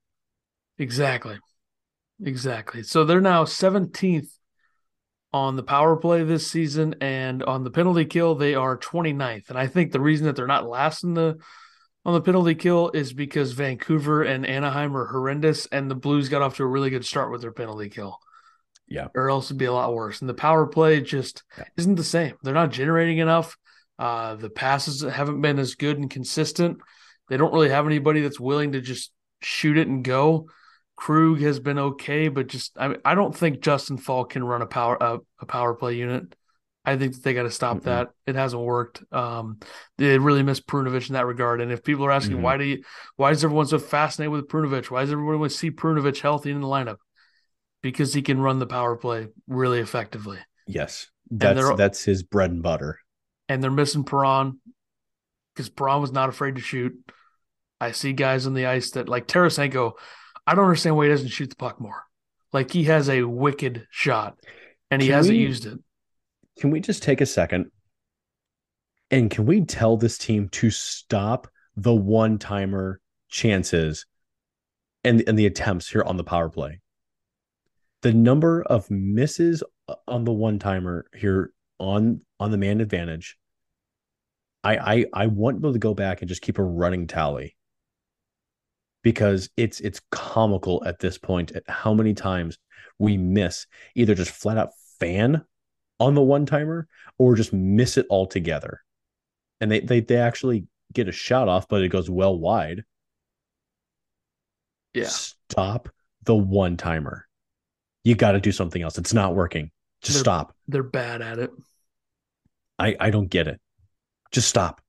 [0.79, 1.39] Exactly.
[2.25, 2.83] Exactly.
[2.83, 4.29] So they're now 17th
[5.33, 9.51] on the power play this season and on the penalty kill they are 29th.
[9.51, 11.37] And I think the reason that they're not last in the
[12.05, 16.43] on the penalty kill is because Vancouver and Anaheim are horrendous and the Blues got
[16.43, 18.19] off to a really good start with their penalty kill.
[18.87, 19.09] Yeah.
[19.15, 20.21] Or else it'd be a lot worse.
[20.21, 21.65] And the power play just yeah.
[21.77, 22.35] isn't the same.
[22.43, 23.57] They're not generating enough.
[23.99, 26.79] Uh, the passes haven't been as good and consistent.
[27.29, 30.49] They don't really have anybody that's willing to just shoot it and go.
[30.97, 34.67] Krug has been okay, but just I, I don't think Justin Faulk can run a
[34.67, 36.35] power a, a power play unit.
[36.85, 37.89] I think that they got to stop mm-hmm.
[37.89, 38.11] that.
[38.27, 39.03] It hasn't worked.
[39.13, 39.59] Um,
[39.97, 41.61] they really miss Perunovich in that regard.
[41.61, 42.43] And if people are asking mm-hmm.
[42.43, 42.85] why do you,
[43.17, 44.91] why is everyone so fascinated with Perunovich?
[44.91, 46.97] Why does everyone want to see Perunovich healthy in the lineup?
[47.83, 50.39] Because he can run the power play really effectively.
[50.67, 52.99] Yes, that's that's his bread and butter
[53.49, 54.61] and they're missing Perron
[55.55, 56.95] because Perron was not afraid to shoot.
[57.81, 59.93] I see guys on the ice that like Tarasenko.
[60.47, 62.05] I don't understand why he doesn't shoot the puck more.
[62.53, 64.39] Like he has a wicked shot,
[64.91, 65.79] and he can hasn't we, used it.
[66.59, 67.71] Can we just take a second?
[69.11, 74.07] And can we tell this team to stop the one timer chances
[75.03, 76.81] and, and the attempts here on the power play?
[78.03, 79.63] The number of misses
[80.07, 83.37] on the one timer here on on the man advantage.
[84.63, 87.57] I I I want people to go back and just keep a running tally
[89.03, 92.59] because it's it's comical at this point at how many times
[92.99, 95.45] we miss either just flat out fan
[96.05, 96.87] on the one timer
[97.19, 98.83] or just miss it altogether.
[99.61, 102.85] And they they they actually get a shot off, but it goes well wide.
[104.93, 105.09] Yeah.
[105.09, 105.89] Stop
[106.25, 107.27] the one timer.
[108.05, 108.99] You got to do something else.
[108.99, 109.71] It's not working.
[110.03, 110.55] Just they're, stop.
[110.69, 111.51] They're bad at it.
[112.79, 113.61] I, I don't get it.
[114.31, 114.81] Just stop.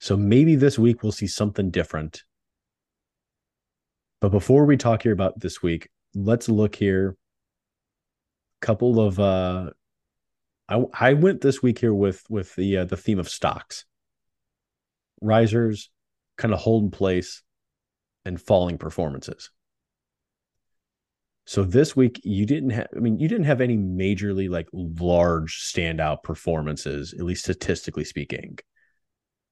[0.00, 2.24] So maybe this week we'll see something different.
[4.20, 7.16] But before we talk here about this week, let's look here.
[8.60, 9.70] Couple of uh
[10.68, 13.84] I I went this week here with with the uh, the theme of stocks.
[15.20, 15.90] Risers
[16.36, 17.42] kind of hold in place
[18.24, 19.50] and falling performances.
[21.46, 25.62] So this week you didn't have I mean you didn't have any majorly like large
[25.62, 28.58] standout performances at least statistically speaking.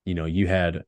[0.05, 0.85] You know, you had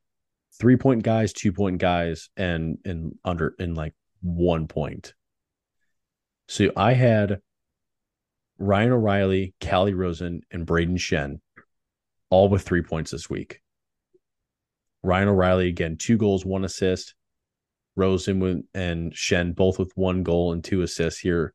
[0.59, 5.15] 3 point guys, 2 point guys and and under in like 1 point.
[6.49, 7.41] So I had
[8.59, 11.41] Ryan O'Reilly, Calle Rosen, and Brayden Schenn,
[12.31, 13.61] all with three points this week.
[15.03, 17.15] Ryan O'Reilly, again, two goals, one assist.
[17.97, 21.55] Rosen and Schenn both with one goal and two assists here.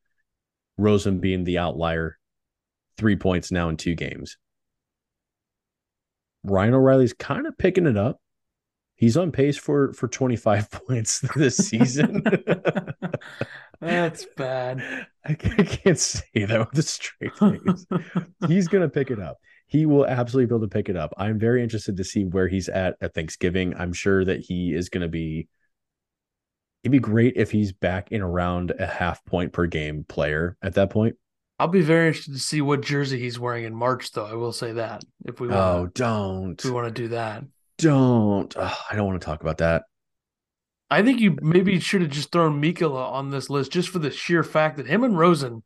[0.78, 2.18] Rosen being the outlier,
[2.98, 4.38] three points now in two games.
[6.44, 8.22] Ryan O'Reilly's kind of picking it up.
[8.96, 12.24] He's on pace for for 25 points this season.
[13.82, 15.08] That's bad.
[15.26, 17.86] I can't say that with a straight face.
[18.48, 19.38] he's going to pick it up.
[19.68, 21.14] He will absolutely be able to pick it up.
[21.18, 23.76] I'm very interested to see where he's at at Thanksgiving.
[23.78, 25.48] I'm sure that he is going to be.
[26.84, 30.76] It'd be great if he's back in around a half point per game player at
[30.76, 31.18] that point.
[31.60, 34.26] I'll be very interested to see what jersey he's wearing in March, though.
[34.26, 37.44] I will say that if we want, oh, don't we want to do that?
[37.78, 38.56] Don't.
[38.58, 39.84] Oh, I don't want to talk about that.
[40.92, 44.12] I think you maybe should have just thrown Mikkola on this list just for the
[44.12, 45.64] sheer fact that him and Rosen,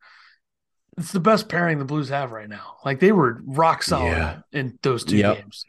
[0.97, 2.75] it's the best pairing the Blues have right now.
[2.83, 4.39] Like they were rock solid yeah.
[4.51, 5.37] in those two yep.
[5.37, 5.65] games.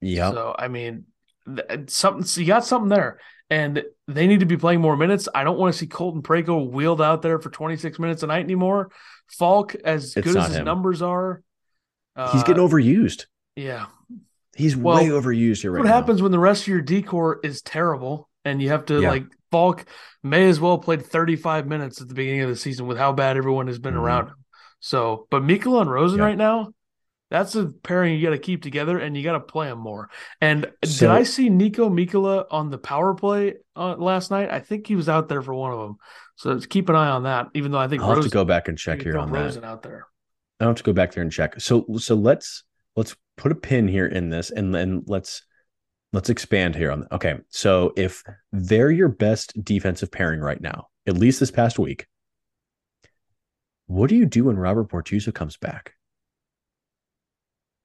[0.00, 0.30] Yeah.
[0.30, 1.04] So I mean,
[1.88, 3.20] something so you got something there,
[3.50, 5.28] and they need to be playing more minutes.
[5.34, 8.44] I don't want to see Colton Parayko wheeled out there for 26 minutes a night
[8.44, 8.90] anymore.
[9.28, 10.64] Faulk, as it's good as his him.
[10.64, 11.42] numbers are,
[12.32, 13.26] he's getting uh, overused.
[13.56, 13.86] Yeah,
[14.56, 15.72] he's well, way overused here.
[15.72, 15.94] Right what now.
[15.94, 18.29] happens when the rest of your decor is terrible?
[18.44, 19.10] And you have to yeah.
[19.10, 19.84] like Faulk
[20.22, 23.36] may as well played 35 minutes at the beginning of the season with how bad
[23.36, 24.02] everyone has been mm-hmm.
[24.02, 24.36] around him.
[24.80, 26.24] So, but Mikkola and Rosen yeah.
[26.24, 26.72] right now,
[27.30, 30.10] that's a pairing you got to keep together and you got to play them more.
[30.40, 34.50] And so, did I see Niko Mikkola on the power play uh, last night?
[34.50, 35.96] I think he was out there for one of them.
[36.36, 37.48] So keep an eye on that.
[37.54, 39.62] Even though I think I'll Rosen, have to go back and check here on Rosen
[39.62, 39.68] that.
[39.68, 40.06] out there.
[40.58, 41.60] I have to go back there and check.
[41.60, 42.64] So so let's
[42.96, 45.42] let's put a pin here in this and then let's
[46.12, 51.16] let's expand here on okay so if they're your best defensive pairing right now at
[51.16, 52.06] least this past week
[53.86, 55.94] what do you do when robert bortuzzo comes back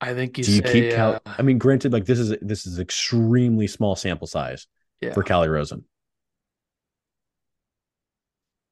[0.02, 2.36] i think you do you say, keep Cal- uh, i mean granted like this is
[2.42, 4.68] this is extremely small sample size
[5.02, 5.14] yeah.
[5.14, 5.86] for Calle Rosen.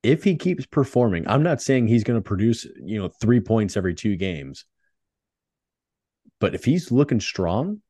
[0.02, 3.78] If he keeps performing, I'm not saying he's going to produce, you know, three points
[3.78, 4.66] every two games.
[6.42, 7.82] But if he's looking strong,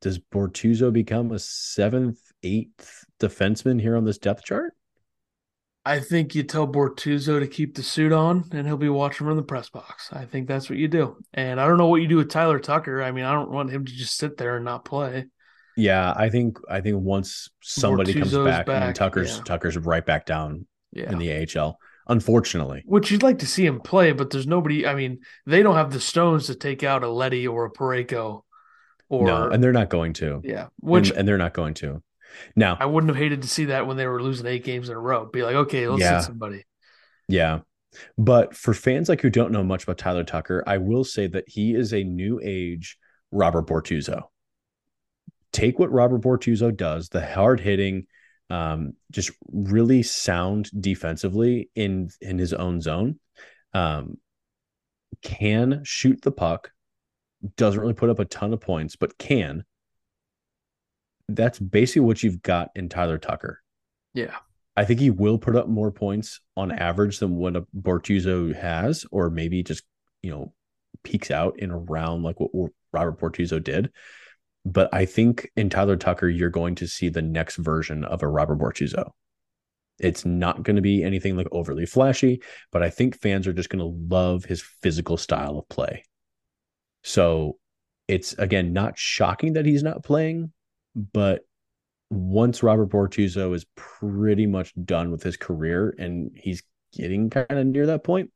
[0.00, 4.74] does Bortuzzo become a seventh, eighth defenseman here on this depth chart?
[5.84, 9.36] I think you tell Bortuzzo to keep the suit on and he'll be watching from
[9.36, 10.10] the press box.
[10.12, 11.16] I think that's what you do.
[11.32, 13.02] And I don't know what you do with Tyler Tucker.
[13.02, 15.26] I mean, I don't want him to just sit there and not play.
[15.78, 19.44] Yeah, I think I think once somebody Bortuzzo's comes back, back and Tucker's yeah.
[19.44, 21.10] Tucker's right back down yeah.
[21.10, 21.78] in the AHL.
[22.08, 22.82] Unfortunately.
[22.84, 25.92] Which you'd like to see him play, but there's nobody I mean, they don't have
[25.92, 28.42] the stones to take out a Leddy or a Parayko
[29.08, 30.40] or no, and they're not going to.
[30.44, 32.02] Yeah, which and, and, they're not going to.
[32.54, 34.96] Now, I wouldn't have hated to see that when they were losing eight games in
[34.96, 35.26] a row.
[35.26, 36.64] Be like, okay, let's yeah, somebody.
[37.28, 37.60] Yeah,
[38.16, 41.44] but for fans like who don't know much about Tyler Tucker, I will say that
[41.46, 42.98] he is a new age
[43.30, 44.22] Robert Bortuzzo.
[45.52, 48.06] Take what Robert Bortuzzo does, the hard hitting,
[48.50, 53.18] um, just really sound defensively in in his own zone.
[53.72, 54.18] Um,
[55.22, 56.70] can shoot the puck
[57.56, 59.64] doesn't really put up a ton of points, but can.
[61.28, 63.62] That's basically what you've got in Tyler Tucker.
[64.14, 64.36] Yeah.
[64.76, 69.04] I think he will put up more points on average than what a Bortuzzo has,
[69.10, 69.84] or maybe just,
[70.22, 70.52] you know,
[71.02, 73.90] peaks out in around like what Robert Bortuzzo did.
[74.64, 78.28] But I think in Tyler Tucker, you're going to see the next version of a
[78.28, 79.10] Robert Bortuzzo.
[79.98, 83.70] It's not going to be anything like overly flashy, but I think fans are just
[83.70, 86.04] going to love his physical style of play.
[87.02, 87.58] So
[88.06, 90.52] it's again not shocking that he's not playing,
[90.94, 91.42] but
[92.10, 97.66] once Robert Bortuzzo is pretty much done with his career and he's getting kind of
[97.66, 98.30] near that point,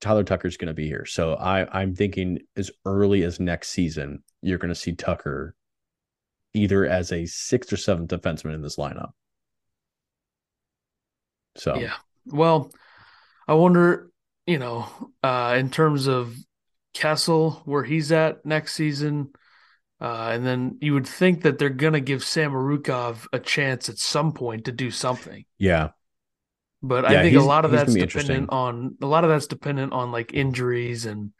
[0.00, 1.06] Tyler Tucker's going to be here.
[1.06, 5.54] So I I'm thinking as early as next season, you're going to see Tucker
[6.54, 9.12] either as a sixth or seventh defenseman in this lineup.
[11.56, 11.94] So yeah,
[12.26, 12.70] well,
[13.46, 14.10] I wonder,
[14.46, 14.86] you know,
[15.22, 16.34] uh, in terms of
[16.94, 19.30] Kessel where he's at next season.
[20.00, 23.98] Uh, and then you would think that they're going to give Samorukov a chance at
[23.98, 25.44] some point to do something.
[25.58, 25.90] Yeah.
[26.82, 29.92] But yeah, I think a lot of that's dependent on a lot of that's dependent
[29.92, 31.30] on like injuries and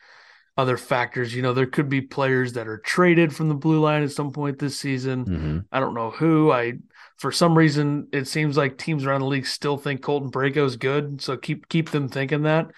[0.57, 1.35] other factors.
[1.35, 4.33] You know, there could be players that are traded from the blue line at some
[4.33, 5.25] point this season.
[5.25, 5.59] Mm-hmm.
[5.73, 6.53] I don't know who.
[6.53, 6.75] I
[7.17, 10.77] for some reason it seems like teams around the league still think Colton Parayko is
[10.77, 12.71] good, so keep keep them thinking that.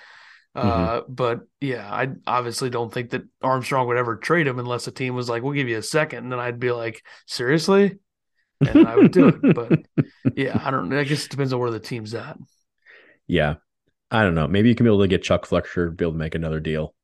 [0.56, 0.68] Mm-hmm.
[0.68, 4.92] Uh, but yeah, I obviously don't think that Armstrong would ever trade him unless a
[4.92, 6.24] team was like, "We'll give you a second.
[6.24, 7.98] and then I'd be like, "Seriously?"
[8.60, 9.54] And I would do it.
[9.54, 9.80] But
[10.36, 10.92] yeah, I don't.
[10.92, 12.38] I guess it depends on where the team's at.
[13.26, 13.54] Yeah.
[14.10, 14.46] I don't know.
[14.46, 16.60] Maybe you can be able to get Chuck Fletcher to be able to make another
[16.60, 16.94] deal.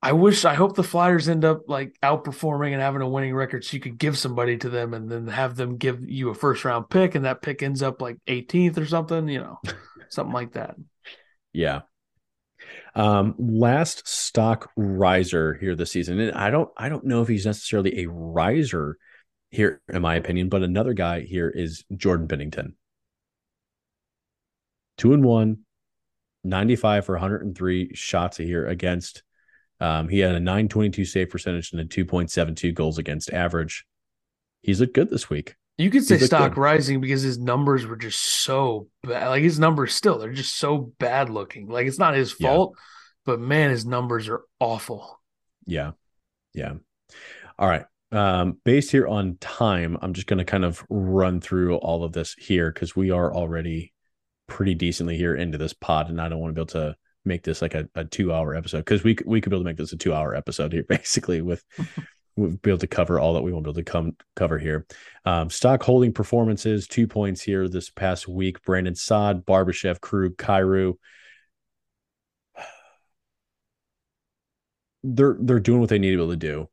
[0.00, 3.64] I wish I hope the Flyers end up like outperforming and having a winning record
[3.64, 6.64] so you could give somebody to them and then have them give you a first
[6.64, 9.60] round pick and that pick ends up like 18th or something, you know,
[10.08, 10.74] something like that.
[11.54, 11.82] Yeah.
[12.94, 16.20] Um, last stock riser here this season.
[16.20, 18.98] And I don't I don't know if he's necessarily a riser
[19.50, 22.74] here, in my opinion, but another guy here is Jordan Binnington.
[24.98, 25.58] Two and one,
[26.44, 29.22] 95 for 103 shots a year against.
[29.80, 33.84] Um, he had a 922 save percentage and a 2.72 goals against average.
[34.62, 35.56] He's looked good this week.
[35.78, 36.60] You could say stock good.
[36.60, 39.28] rising because his numbers were just so bad.
[39.28, 41.68] Like his numbers still, they're just so bad looking.
[41.68, 42.82] Like it's not his fault, yeah.
[43.24, 45.20] but man, his numbers are awful.
[45.66, 45.92] Yeah.
[46.52, 46.74] Yeah.
[47.58, 47.86] All right.
[48.10, 52.12] Um, based here on time, I'm just going to kind of run through all of
[52.12, 53.94] this here because we are already
[54.46, 57.42] pretty decently here into this pod, and I don't want to be able to make
[57.42, 59.76] this like a, a two hour episode because we we could be able to make
[59.76, 61.62] this a two hour episode here basically with
[62.36, 64.86] we'll be able to cover all that we won't be able to come cover here.
[65.24, 68.62] Um, stock holding performances, two points here this past week.
[68.64, 70.94] Brandon Saad, Barbashev, Krug, Kyrou.
[75.04, 76.68] They're they're doing what they need to be able to do.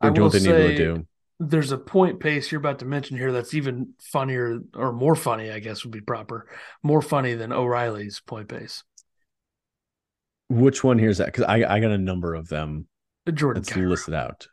[0.00, 1.06] They're doing what they need to be able to do.
[1.38, 5.50] There's a point pace you're about to mention here that's even funnier or more funny,
[5.50, 6.48] I guess would be proper.
[6.82, 8.82] More funny than O'Reilly's point pace.
[10.48, 11.26] Which one here is that?
[11.26, 12.86] Because I, I got a number of them.
[13.32, 14.48] Jordan that's listed out.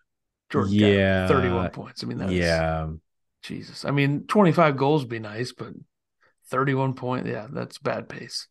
[0.54, 2.04] Jordan yeah, 31 points.
[2.04, 2.88] I mean, that's yeah.
[3.42, 3.86] Jesus.
[3.86, 5.74] I mean, 25 goals would be nice, but
[6.50, 8.48] 31 point, yeah, that's bad pace.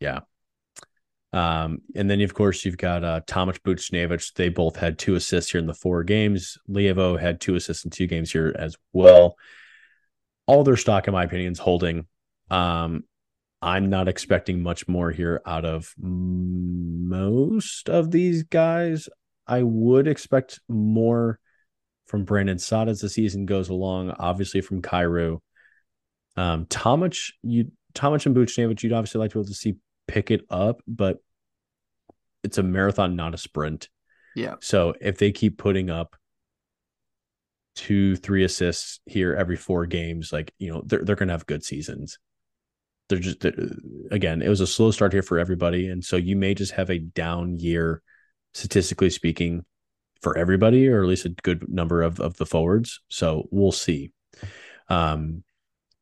[0.00, 0.20] Yeah.
[1.32, 4.32] Um, and then of course you've got uh Buchnevich.
[4.34, 6.58] They both had two assists here in the four games.
[6.68, 9.36] Leivo had two assists in two games here as well.
[10.46, 12.06] All their stock, in my opinion, is holding.
[12.50, 13.04] Um,
[13.62, 19.08] I'm not expecting much more here out of most of these guys.
[19.48, 21.40] I would expect more
[22.06, 25.40] from Brandon Saad as the season goes along, obviously from Kyrou.
[26.36, 29.76] Um, Thomas, you Thomas and Buchnevich, you'd obviously like to be able to see
[30.06, 31.18] pick it up, but
[32.42, 33.88] it's a marathon, not a sprint.
[34.36, 34.54] Yeah.
[34.60, 36.16] So if they keep putting up
[37.74, 41.64] two, three assists here every four games, like you know, they're they're gonna have good
[41.64, 42.18] seasons.
[43.08, 43.54] They're just they're,
[44.10, 46.90] again, it was a slow start here for everybody, and so you may just have
[46.90, 48.02] a down year
[48.58, 49.64] statistically speaking,
[50.20, 53.00] for everybody, or at least a good number of, of the forwards.
[53.08, 54.12] So we'll see.
[54.88, 55.44] Um,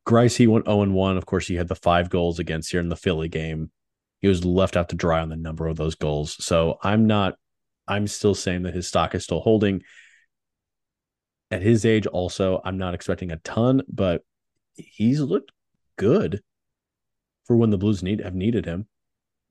[0.07, 1.17] Greiss, he went 0 1.
[1.17, 3.71] Of course, he had the five goals against here in the Philly game.
[4.19, 6.43] He was left out to dry on the number of those goals.
[6.43, 7.35] So I'm not,
[7.87, 9.83] I'm still saying that his stock is still holding.
[11.51, 14.23] At his age, also, I'm not expecting a ton, but
[14.75, 15.51] he's looked
[15.97, 16.41] good
[17.45, 18.87] for when the Blues need have needed him.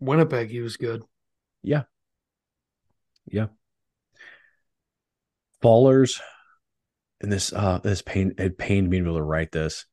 [0.00, 1.02] Winnipeg, he was good.
[1.62, 1.84] Yeah,
[3.26, 3.46] yeah.
[5.62, 6.20] Fallers,
[7.20, 9.86] and this uh this pain it pained me to be able to write this.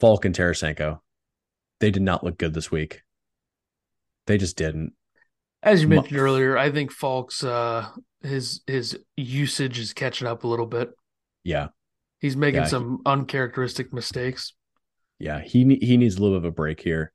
[0.00, 1.00] Faulk and Tarasenko,
[1.80, 3.02] they did not look good this week.
[4.26, 4.94] They just didn't.
[5.62, 7.88] As you mentioned earlier, I think Faulk's uh
[8.22, 10.90] his his usage is catching up a little bit.
[11.44, 11.68] Yeah.
[12.20, 14.54] He's making yeah, some he, uncharacteristic mistakes.
[15.18, 17.12] Yeah, he he needs a little bit of a break here.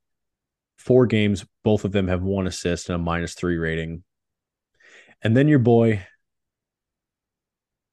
[0.76, 4.04] Four games, both of them have one assist and a minus three rating.
[5.22, 6.06] And then your boy,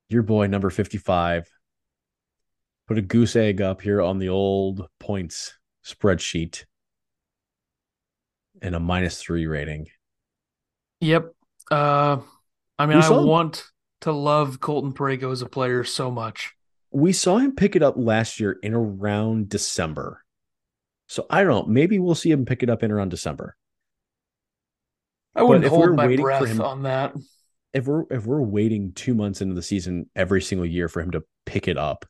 [0.10, 1.50] your boy, number 55,
[2.88, 5.54] put a goose egg up here on the old points
[5.84, 6.66] spreadsheet
[8.62, 9.88] and a minus three rating.
[11.02, 11.34] Yep.
[11.72, 12.18] Uh,
[12.78, 13.64] I mean, I want
[14.02, 16.54] to love Colton Parayko as a player so much.
[16.92, 20.24] We saw him pick it up last year in around December.
[21.08, 21.74] So I don't know.
[21.74, 23.56] Maybe we'll see him pick it up in around December.
[25.36, 27.14] I wouldn't hold my breath him, on that.
[27.74, 31.12] If we're if we're waiting two months into the season every single year for him
[31.12, 32.06] to pick it up,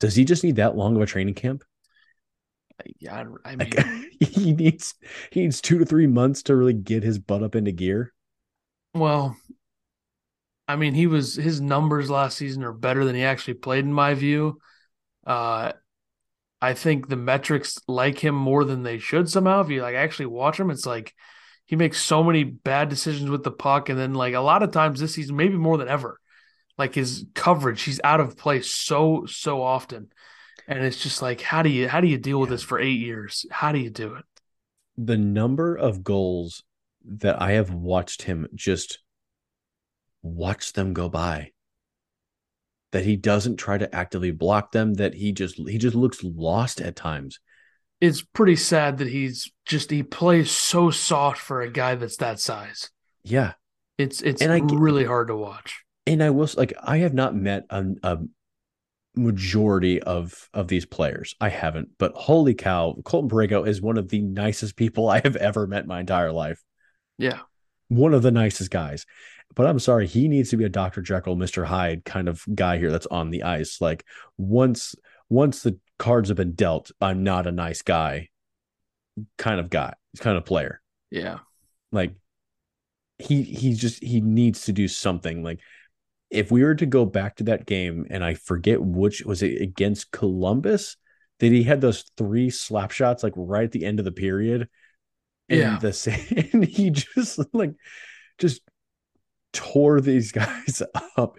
[0.00, 1.64] does he just need that long of a training camp?
[3.00, 3.86] Yeah, I mean, like,
[4.20, 4.94] he needs
[5.32, 8.12] he needs two to three months to really get his butt up into gear.
[8.94, 9.36] Well,
[10.66, 13.92] I mean, he was his numbers last season are better than he actually played, in
[13.92, 14.60] my view.
[15.26, 15.72] Uh,
[16.60, 19.60] I think the metrics like him more than they should somehow.
[19.62, 21.14] If you like actually watch him, it's like
[21.68, 24.72] he makes so many bad decisions with the puck, and then like a lot of
[24.72, 26.18] times this season, maybe more than ever,
[26.78, 30.10] like his coverage, he's out of place so so often,
[30.66, 32.98] and it's just like how do you how do you deal with this for eight
[32.98, 33.44] years?
[33.50, 34.24] How do you do it?
[34.96, 36.64] The number of goals
[37.04, 39.00] that I have watched him just
[40.22, 41.52] watch them go by
[42.92, 46.80] that he doesn't try to actively block them that he just he just looks lost
[46.80, 47.40] at times
[48.00, 52.40] it's pretty sad that he's just he plays so soft for a guy that's that
[52.40, 52.90] size.
[53.24, 53.52] Yeah,
[53.98, 55.82] It's it's And I really hard to watch.
[56.06, 58.18] and I will like I have not met a, a
[59.16, 61.34] majority of of these players.
[61.40, 65.36] I haven't, but holy cow, Colton Parayko is one of the nicest people I have
[65.36, 66.62] ever met in my entire life.
[67.18, 67.40] Yeah.
[67.88, 69.06] One of the nicest guys.
[69.54, 71.00] But I'm sorry, he needs to be a Dr.
[71.00, 71.64] Jekyll, Mr.
[71.64, 73.80] Hyde kind of guy here that's on the ice.
[73.80, 74.04] Like
[74.36, 74.94] once
[75.28, 78.28] once the cards have been dealt, I'm not a nice guy
[79.36, 80.80] kind of guy, kind of player.
[81.10, 81.38] Yeah.
[81.90, 82.14] Like
[83.18, 85.42] he he just he needs to do something.
[85.42, 85.60] Like
[86.30, 89.60] if we were to go back to that game and I forget which was it
[89.60, 90.96] against Columbus
[91.40, 94.68] that he had those three slap shots like right at the end of the period.
[95.48, 95.78] And Yeah.
[95.78, 97.74] the same and he just like
[98.38, 98.60] just
[99.52, 100.82] tore these guys
[101.16, 101.38] up.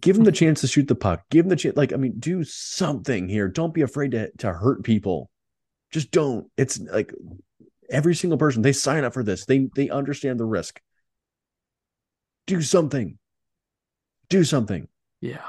[0.00, 1.22] Give him the chance to shoot the puck.
[1.30, 1.76] Give him the chance.
[1.76, 3.48] Like, I mean, do something here.
[3.48, 5.30] Don't be afraid to, to hurt people.
[5.90, 6.50] Just don't.
[6.58, 7.12] It's like
[7.88, 9.46] every single person they sign up for this.
[9.46, 10.80] They they understand the risk.
[12.46, 13.18] Do something.
[14.28, 14.86] Do something.
[15.20, 15.48] Yeah.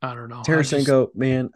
[0.00, 0.42] I don't know.
[0.46, 1.50] I just- Tarasenko, man,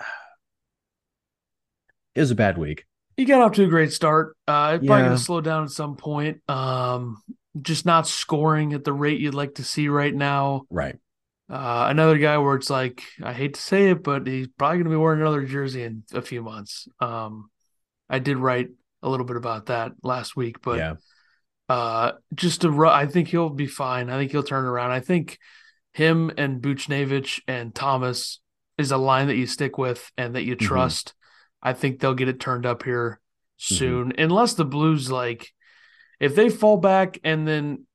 [2.15, 2.87] it was a bad week.
[3.17, 4.37] he got off to a great start.
[4.47, 6.41] Uh, it's probably going to slow down at some point.
[6.49, 7.23] Um,
[7.63, 10.63] just not scoring at the rate you'd like to see right now.
[10.71, 10.97] Right.
[11.51, 14.85] Uh, another guy where it's like I hate to say it, but he's probably going
[14.85, 16.87] to be wearing another jersey in a few months.
[17.01, 17.51] Um,
[18.11, 18.69] I did write
[19.03, 20.95] a little bit about that last week, but yeah.
[21.69, 24.11] uh, just to I think he'll be fine.
[24.11, 24.91] I think he'll turn around.
[24.91, 25.39] I think
[25.95, 28.41] him and Buchnevich and Thomas
[28.77, 30.61] is a line that you stick with and that you Mhm.
[30.61, 31.15] trust.
[31.63, 33.21] I think they'll get it turned up here
[33.57, 35.53] soon, unless the Blues like
[36.21, 37.87] if they fall back and then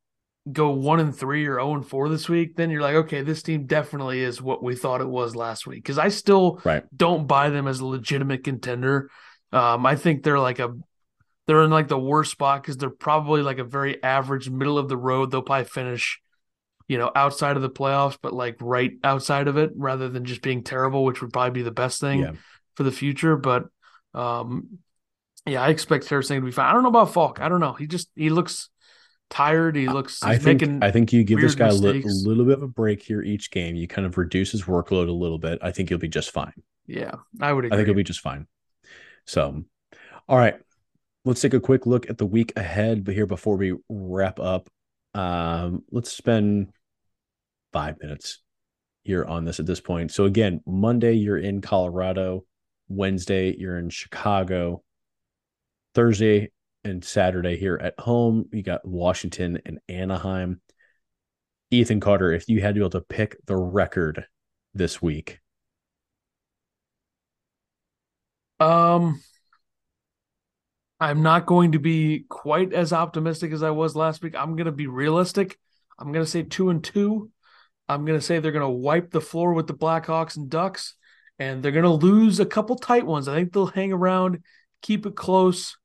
[0.52, 3.44] go one and three or zero and four this week, then you're like, okay, this
[3.44, 5.84] team definitely is what we thought it was last week.
[5.84, 6.84] Because I still Right.
[6.96, 9.10] don't buy them as a legitimate contender.
[9.52, 10.74] Um, I think they're like a
[11.46, 14.88] they're in like the worst spot because they're probably like a very average middle of
[14.90, 15.30] the road.
[15.30, 16.22] They'll probably finish,
[16.88, 20.42] you know, outside of the playoffs, but like right outside of it, rather than just
[20.42, 22.32] being terrible, which would probably be the best thing Yeah.
[22.76, 23.36] for the future.
[23.36, 23.66] But
[24.14, 24.80] um,
[25.46, 26.68] yeah, I expect Tarasenko to be fine.
[26.68, 27.40] I don't know about Faulk.
[27.42, 27.74] I don't know.
[27.74, 28.70] He just he looks
[29.30, 29.76] tired.
[29.76, 30.24] He looks.
[30.24, 30.64] I think.
[30.82, 33.52] I think you give this guy a li- little bit of a break here each
[33.52, 33.76] game.
[33.76, 35.60] You kind of reduce his workload a little bit.
[35.62, 36.54] I think he'll be just fine.
[36.88, 37.76] yeah, I would agree.
[37.76, 38.48] I think he'll be just fine.
[39.26, 39.64] So,
[40.28, 40.56] all right,
[41.26, 43.04] let's take a quick look at the week ahead.
[43.04, 44.70] But here, before we wrap up,
[45.14, 46.70] um, let's spend
[47.72, 48.40] five minutes
[49.04, 50.12] here on this at this point.
[50.12, 52.46] So again, Monday you're in Colorado,
[52.88, 54.84] Wednesday you're in Chicago,
[55.94, 56.52] Thursday
[56.84, 60.62] and Saturday here at home you got Washington and Anaheim.
[61.72, 64.26] Ethan Carter, if you had to be able to pick the record
[64.76, 65.40] this week,
[68.60, 69.22] Um,
[71.00, 74.36] I'm not going to be quite as optimistic as I was last week.
[74.36, 75.58] I'm going to be realistic.
[76.00, 77.30] I'm going to say two and two.
[77.90, 80.96] I'm going to say they're going to wipe the floor with the Blackhawks and Ducks,
[81.38, 83.28] and they're going to lose a couple tight ones.
[83.28, 84.44] I think they'll hang around,
[84.82, 85.76] keep it close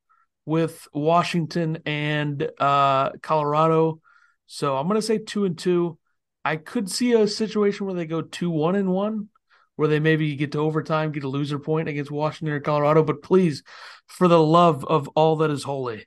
[0.48, 4.00] with Washington and uh, Colorado.
[4.46, 5.98] So I'm going to say two and two.
[6.44, 9.28] I could see a situation where they go two one and one
[9.76, 13.04] where they maybe get to overtime, get a loser point against Washington or Colorado.
[13.04, 13.62] But please,
[14.06, 16.06] for the love of all that is holy,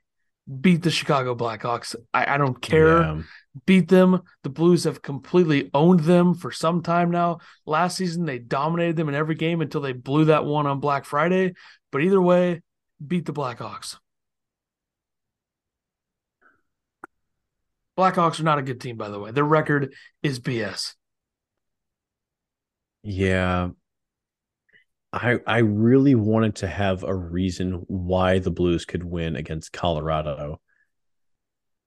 [0.60, 1.96] beat the Chicago Blackhawks.
[2.14, 3.02] I, I don't care.
[3.02, 3.22] Yeah.
[3.66, 4.22] Beat them.
[4.44, 7.40] The Blues have completely owned them for some time now.
[7.66, 11.06] Last season, they dominated them in every game until they blew that one on Black
[11.06, 11.54] Friday.
[11.92, 12.62] But either way,
[13.06, 13.98] beat the Blackhawks.
[18.02, 19.30] Blackhawks are not a good team, by the way.
[19.30, 19.94] Their record
[20.24, 20.96] is BS.
[23.04, 23.70] Yeah.
[25.14, 30.60] I I really wanted to have a reason why the Blues could win against Colorado.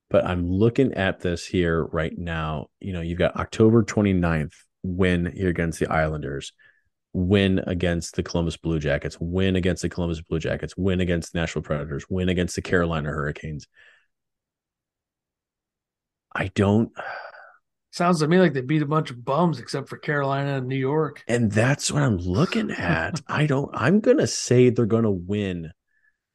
[0.09, 2.69] But I'm looking at this here right now.
[2.81, 4.53] You know, you've got October 29th
[4.85, 6.53] win here against the Islanders,
[7.13, 11.41] win against the Columbus Blue Jackets, win against the Columbus Blue Jackets, win against the
[11.41, 13.67] Nashville Predators, win against the Carolina Hurricanes.
[16.35, 16.93] I don't
[17.93, 20.75] Sounds to me like they beat a bunch of bums except for Carolina and New
[20.77, 21.23] York.
[21.29, 23.21] And that's what I'm looking at.
[23.29, 25.71] I don't, I'm going to say they're going to win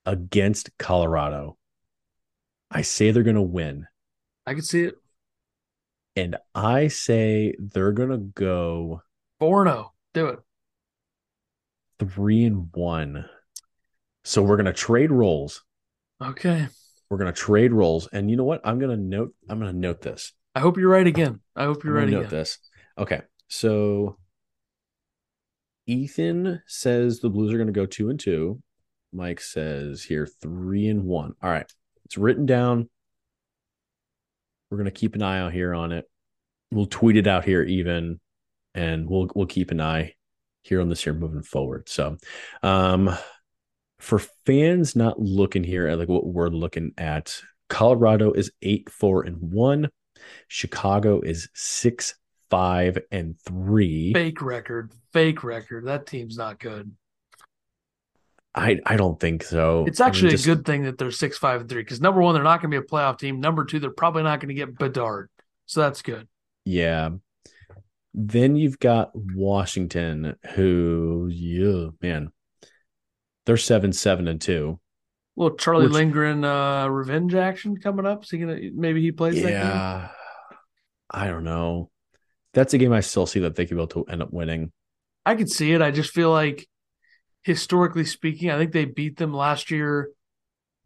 [0.05, 1.57] against Colorado.
[2.71, 3.87] I say they're going to win.
[4.45, 4.95] I can see it.
[6.15, 9.01] And I say they're going to go
[9.39, 9.93] 4 0.
[10.13, 10.39] Do it.
[11.99, 13.25] three and one.
[14.23, 15.63] So we're going to trade roles.
[16.21, 16.67] Okay.
[17.09, 18.07] We're going to trade roles.
[18.07, 18.61] And you know what?
[18.63, 20.33] I'm going to note, I'm going to note this.
[20.53, 21.39] I hope you're right again.
[21.55, 22.39] I hope you're going right note again.
[22.39, 22.59] this.
[22.97, 23.21] Okay.
[23.47, 24.17] So
[25.89, 28.61] Ethan says the Blues are going to go two and two.
[29.11, 31.33] Mike says here three and one.
[31.41, 31.65] All right,
[32.05, 32.89] it's written down.
[34.69, 36.05] We're going to keep an eye out here on it.
[36.71, 38.19] We'll tweet it out here even,
[38.75, 40.13] and we'll we'll keep an eye
[40.61, 41.89] here on this here moving forward.
[41.89, 42.17] So,
[42.61, 43.09] um,
[43.99, 49.23] for fans not looking here at like what we're looking at, Colorado is eight four
[49.23, 49.89] and one.
[50.47, 52.15] Chicago is six
[52.49, 54.13] five and three.
[54.13, 55.85] Fake record, fake record.
[55.85, 56.91] That team's not good.
[58.55, 59.85] I I don't think so.
[59.87, 62.01] It's actually I mean, just, a good thing that they're six five and three because
[62.01, 63.39] number one, they're not going to be a playoff team.
[63.39, 65.29] Number two, they're probably not going to get Bedard,
[65.65, 66.27] so that's good.
[66.65, 67.09] Yeah.
[68.13, 72.31] Then you've got Washington, who, yeah, man,
[73.49, 74.79] they're seven, seven, and two.
[75.35, 78.25] Well, Charlie Which- Lindgren uh, revenge action coming up.
[78.25, 79.51] So he gonna maybe he plays that game.
[79.53, 80.09] Yeah.
[81.09, 81.89] I don't know.
[82.53, 84.71] That's a game I still see that they could be able to end up winning.
[85.25, 85.81] I could see it.
[85.81, 86.67] I just feel like
[87.41, 90.11] historically speaking, I think they beat them last year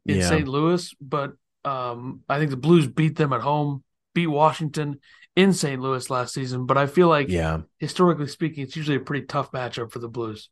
[0.05, 0.29] in Yeah.
[0.29, 0.47] St.
[0.47, 1.33] Louis, but
[1.65, 3.83] um, I think the Blues beat them at home,
[4.15, 4.99] beat Washington
[5.35, 5.81] in St.
[5.81, 6.65] Louis last season.
[6.65, 7.61] But I feel like Yeah.
[7.79, 10.49] historically speaking, it's usually a pretty tough matchup for the Blues.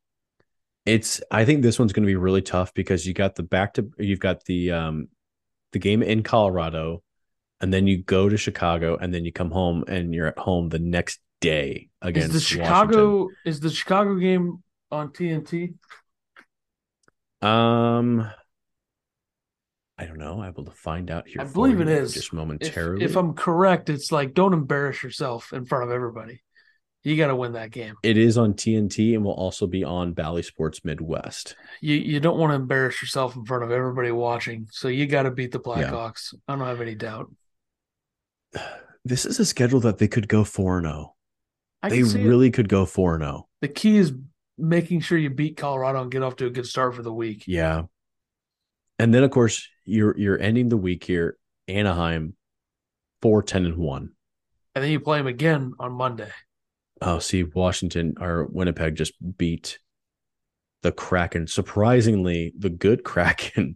[0.86, 3.76] It's I think this one's going to be really tough because you got the back
[3.76, 5.08] to you've got the um
[5.74, 7.04] the game in Colorado
[7.60, 10.70] and then you go to Chicago and then you come home and you're at home
[10.70, 15.76] the next day against Is the Chicago is the Chicago game on TNT?
[17.42, 18.30] Um
[19.98, 20.42] I don't know.
[20.42, 21.42] I will find out here.
[21.42, 23.06] I believe it is just If, momentarily.
[23.06, 26.42] if I'm correct, it's like don't embarrass yourself in front of everybody.
[27.04, 27.96] You got to win that game.
[28.04, 31.56] It is on TNT and will also be on Bally Sports Midwest.
[31.82, 34.68] You you don't want to embarrass yourself in front of everybody watching.
[34.72, 36.36] So you got to beat the Blackhawks.
[36.48, 37.32] I don't have any doubt.
[39.04, 41.16] This is a schedule that they could go 4 0.
[41.82, 42.24] They can see it.
[42.24, 43.48] really could go 4 0.
[43.62, 44.14] The key is
[44.60, 47.46] making sure you beat Colorado and get off to a good start for the week.
[47.48, 47.86] Yeah.
[49.00, 52.36] And then of course you're you're ending the week here, Anaheim,
[53.24, 54.12] 4 10 and 1.
[54.76, 56.30] And then you play them again on Monday.
[57.02, 59.80] Oh, see, Washington or Winnipeg just beat
[60.84, 61.48] the Kraken.
[61.48, 63.76] Surprisingly, the good Kraken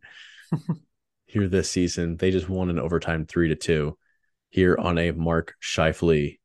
[1.25, 2.17] here this season.
[2.17, 3.97] They just won in overtime three to two
[4.49, 6.39] here on a Mark Scheifele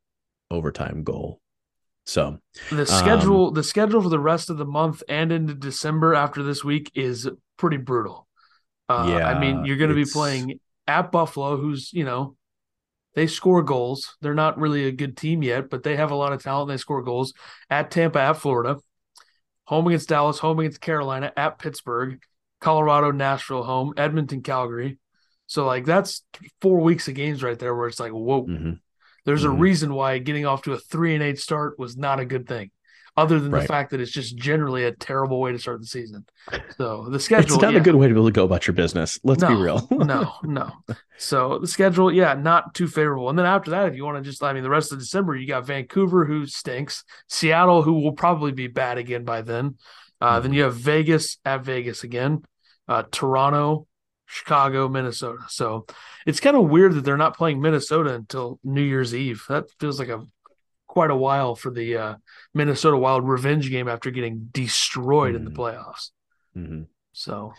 [0.50, 1.40] overtime goal.
[2.06, 2.38] So
[2.70, 6.64] The schedule the schedule for the rest of the month and into December after this
[6.64, 8.26] week is pretty brutal.
[8.88, 10.58] Uh, I mean, you're going to be playing
[10.88, 12.36] at Buffalo, who's you know
[13.14, 14.16] they score goals.
[14.20, 16.68] They're not really a good team yet, but they have a lot of talent.
[16.68, 17.32] They score goals
[17.68, 18.76] at Tampa, at Florida,
[19.64, 22.20] home against Dallas, home against Carolina, at Pittsburgh,
[22.60, 24.98] Colorado, Nashville, home, Edmonton, Calgary.
[25.46, 26.24] So like that's
[26.60, 28.46] four weeks of games right there where it's like whoa.
[28.46, 28.80] mhm.
[29.24, 29.58] There's a Mhm.
[29.60, 32.70] reason why getting off to a three and eight start was not a good thing,
[33.16, 36.24] other than the fact that it's just generally a terrible way to start the season.
[36.76, 37.80] So the schedule, it's not yeah.
[37.80, 39.18] a good way to be able to go about your business.
[39.22, 39.86] Let's be real.
[39.90, 40.72] no, no.
[41.22, 43.28] So the schedule, yeah, not too favorable.
[43.28, 45.36] And then after that, if you want to just, I mean, the rest of December,
[45.36, 49.76] you got Vancouver, who stinks, Seattle, who will probably be bad again by then.
[50.20, 52.42] Uh, Then you have Vegas at Vegas again,
[52.88, 53.86] uh, Toronto,
[54.26, 55.44] Chicago, Minnesota.
[55.48, 55.86] So
[56.26, 59.44] it's kind of weird that they're not playing Minnesota until New Year's Eve.
[59.48, 60.24] That feels like a
[60.90, 62.14] quite a while for the uh,
[62.52, 65.56] Minnesota Wild revenge game after getting destroyed in the Mhm.
[65.56, 66.10] playoffs.
[66.56, 66.86] Mhm.
[67.12, 67.54] So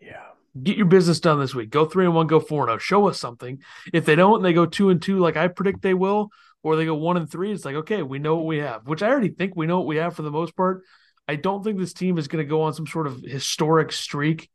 [0.00, 0.22] Yeah.
[0.62, 1.70] get your business done this week.
[1.70, 2.78] Go three and one, go four and zero.
[2.78, 3.60] Show us something.
[3.92, 6.30] If they don't, and they go two and two, like I predict they will,
[6.62, 7.50] or they go one and three.
[7.50, 9.88] It's like okay, we know what we have, which I already think we know what
[9.88, 10.82] we have for the most part.
[11.26, 14.48] I don't think this team is going to go on some sort of historic streak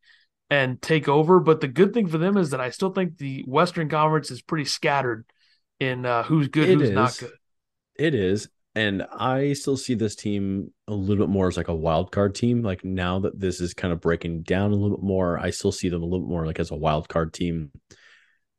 [0.50, 1.42] and take over.
[1.42, 4.42] But the good thing for them is that I still think the Western Conference is
[4.42, 5.26] pretty scattered
[5.80, 7.32] in uh, who's good, It who's not good.
[7.98, 8.50] It is.
[8.78, 12.36] And I still see this team a little bit more as like a wild card
[12.36, 12.62] team.
[12.62, 15.72] Like now that this is kind of breaking down a little bit more, I still
[15.72, 17.72] see them a little bit more like as a wild card team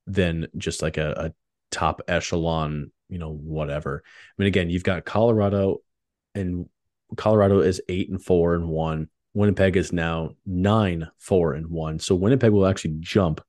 [0.07, 1.33] than just like a, a
[1.71, 4.03] top echelon, you know, whatever.
[4.07, 5.79] I mean, again, you've got Colorado
[6.35, 6.67] and
[7.17, 9.09] Colorado is eight and four and one.
[9.35, 11.99] Winnipeg is now nine, four and one.
[11.99, 13.43] So Winnipeg will actually jump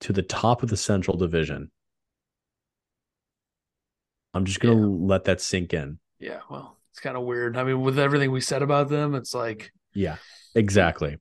[0.00, 1.70] to the top of the Central Division.
[4.34, 4.86] I'm just gonna Yeah.
[5.06, 5.98] let that sink in.
[6.18, 7.56] Yeah, well, it's kind of weird.
[7.56, 10.16] I mean, with everything we said about them, it's like Yeah,
[10.54, 11.18] exactly.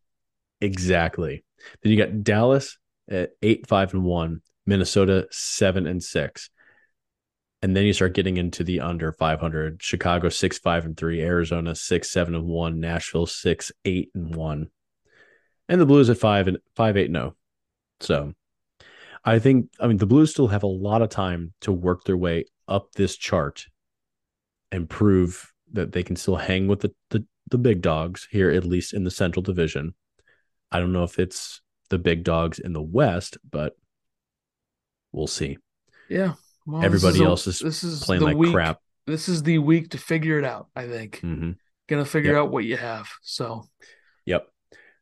[0.62, 1.44] Exactly.
[1.82, 2.78] Then you got Dallas
[3.10, 6.50] at eight, five, and one, Minnesota seven and six.
[7.62, 9.82] And then you start getting into the under 500.
[9.82, 14.70] Chicago six, five, and three, Arizona six, seven, and one, Nashville six, eight, and one,
[15.68, 17.36] and the Blues at five and five, eight, no.
[18.00, 18.34] So
[19.26, 22.18] I think, I mean, the Blues still have a lot of time to work their
[22.18, 23.66] way up this chart
[24.72, 28.66] and prove that they can still hang with the, the the big dogs here, at
[28.66, 29.94] least in the Central Division.
[30.72, 33.74] I don't know if it's the big dogs in the West, but
[35.14, 35.58] we'll see.
[36.10, 36.34] Yeah.
[36.66, 38.80] Well, Everybody is a- else is this is playing like week, crap.
[39.06, 41.20] This is the week to figure it out, I think.
[41.22, 41.52] hmm
[41.88, 42.42] Gonna figure Yep.
[42.42, 43.08] out what you have.
[43.22, 43.64] So
[44.26, 44.46] Yep.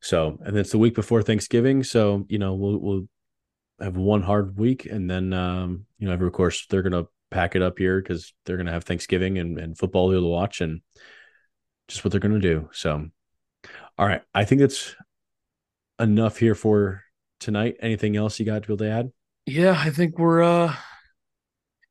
[0.01, 3.07] So, and it's the week before Thanksgiving, so you know we'll we'll
[3.80, 7.55] have one hard week, and then um, you know, every of course they're gonna pack
[7.55, 10.82] it up here because they're gonna have Thanksgiving and and football here to watch, and
[11.88, 12.69] just what they're gonna do.
[12.73, 13.07] So,
[13.97, 14.95] all right, I think that's
[15.99, 17.03] enough here for
[17.39, 17.78] tonight.
[17.80, 19.11] Anything else you got to be able to add?
[19.45, 20.76] yeah, I think we're uh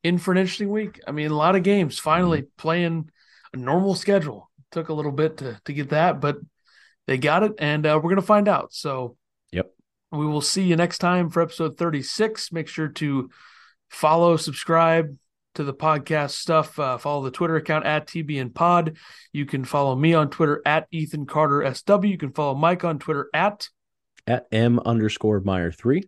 [0.03, 1.01] in for an interesting week.
[1.07, 2.57] I mean, a lot of games finally Mm-hmm.
[2.59, 3.11] playing
[3.53, 4.51] a normal schedule.
[4.73, 6.37] Took a little bit to to get that, but
[7.07, 8.73] they got it, and uh, we're gonna find out.
[8.73, 9.17] So
[9.53, 9.71] Yep.
[10.11, 12.51] we will see you next time for episode 36.
[12.51, 13.31] Make sure to
[13.91, 15.17] follow, subscribe
[15.55, 16.79] to the podcast stuff.
[16.79, 18.97] Uh, follow the Twitter account at TBN Pod.
[19.33, 22.05] You can follow me on Twitter at Ethan Carter SW.
[22.05, 23.69] You can follow Mike on Twitter at,
[24.27, 26.03] At m underscore Meyer three.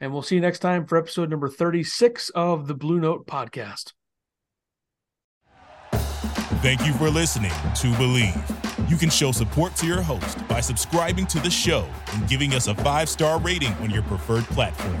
[0.00, 3.92] and we'll see you next time for episode number 36 of the Blue Note Podcast.
[6.62, 8.90] Thank you for listening to Bleav.
[8.90, 12.68] You can show support to your host by subscribing to the show and giving us
[12.68, 15.00] a five star rating on your preferred platform.